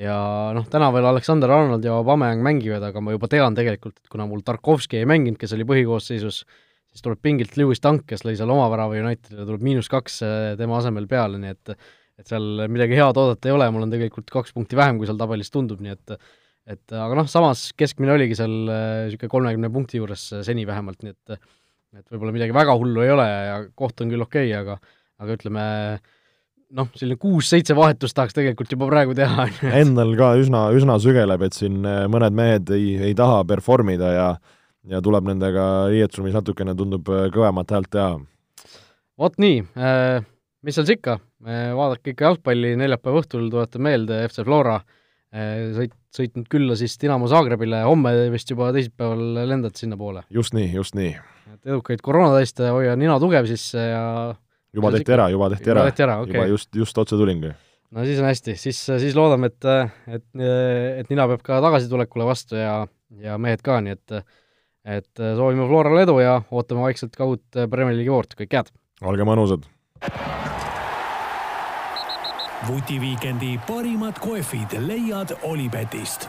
[0.00, 0.16] ja
[0.56, 4.26] noh, täna veel Aleksander Arnold ja Aubameyang mängivad, aga ma juba tean tegelikult, et kuna
[4.28, 6.42] mul Tarkovski ei mänginud, kes oli põhikoosseisus,
[6.92, 10.48] siis tuleb pingilt Lewis Dunk, kes lõi seal oma värava Unitedile, tuleb miinus kaks äh,
[10.60, 11.78] tema asemel peale, nii et
[12.16, 15.18] et seal midagi head oodata ei ole, mul on tegelikult kaks punkti vähem, kui seal
[15.20, 16.14] tabelis tundub, nii et
[16.66, 21.04] et aga noh, samas keskmine oligi seal niisugune äh, kolmekümne punkti juures äh, seni vähemalt,
[21.04, 21.38] nii et
[21.96, 24.78] et võib-olla midagi väga hullu ei ole ja koht on küll okei okay,, aga
[25.22, 25.66] aga ütleme,
[26.74, 29.46] noh, selline kuus-seitse vahetust tahaks tegelikult juba praegu teha.
[29.82, 34.12] Endal ka üsna, üsna sügeleb, et siin äh, mõned mehed ei, ei taha perform ida
[34.14, 34.28] ja
[34.86, 38.10] ja tuleb nendega riietusruumis natukene, tundub, äh, kõvemat häält teha.
[39.18, 40.20] vot nii, äh,
[40.62, 44.80] mis seal siis ikka, vaadake ikka jalgpalli neljapäeva õhtul, tuletan meelde, FC Flora
[45.76, 50.24] sõit, sõitnud külla siis Dinamo Zagrebile, homme vist juba teisipäeval lendad sinnapoole.
[50.30, 51.12] just nii, just nii.
[51.52, 54.06] et edukaid koroonateste, hoia nina tugev sisse ja
[54.74, 56.34] juba tehti ära, juba tehti ära, ära, okay.
[56.34, 57.52] juba just, just otse tulingi.
[57.90, 59.68] no siis on hästi, siis, siis loodame, et,
[60.18, 60.26] et,
[61.02, 62.80] et nina peab ka tagasitulekule vastu ja,
[63.22, 64.18] ja mehed ka, nii et
[64.86, 68.74] et soovime Florale edu ja ootame vaikselt ka uut Premier League'i voort, kõike head!
[69.02, 69.66] olge mõnusad!
[72.66, 76.28] vutiviikendi parimad kohvid leiad Olipetist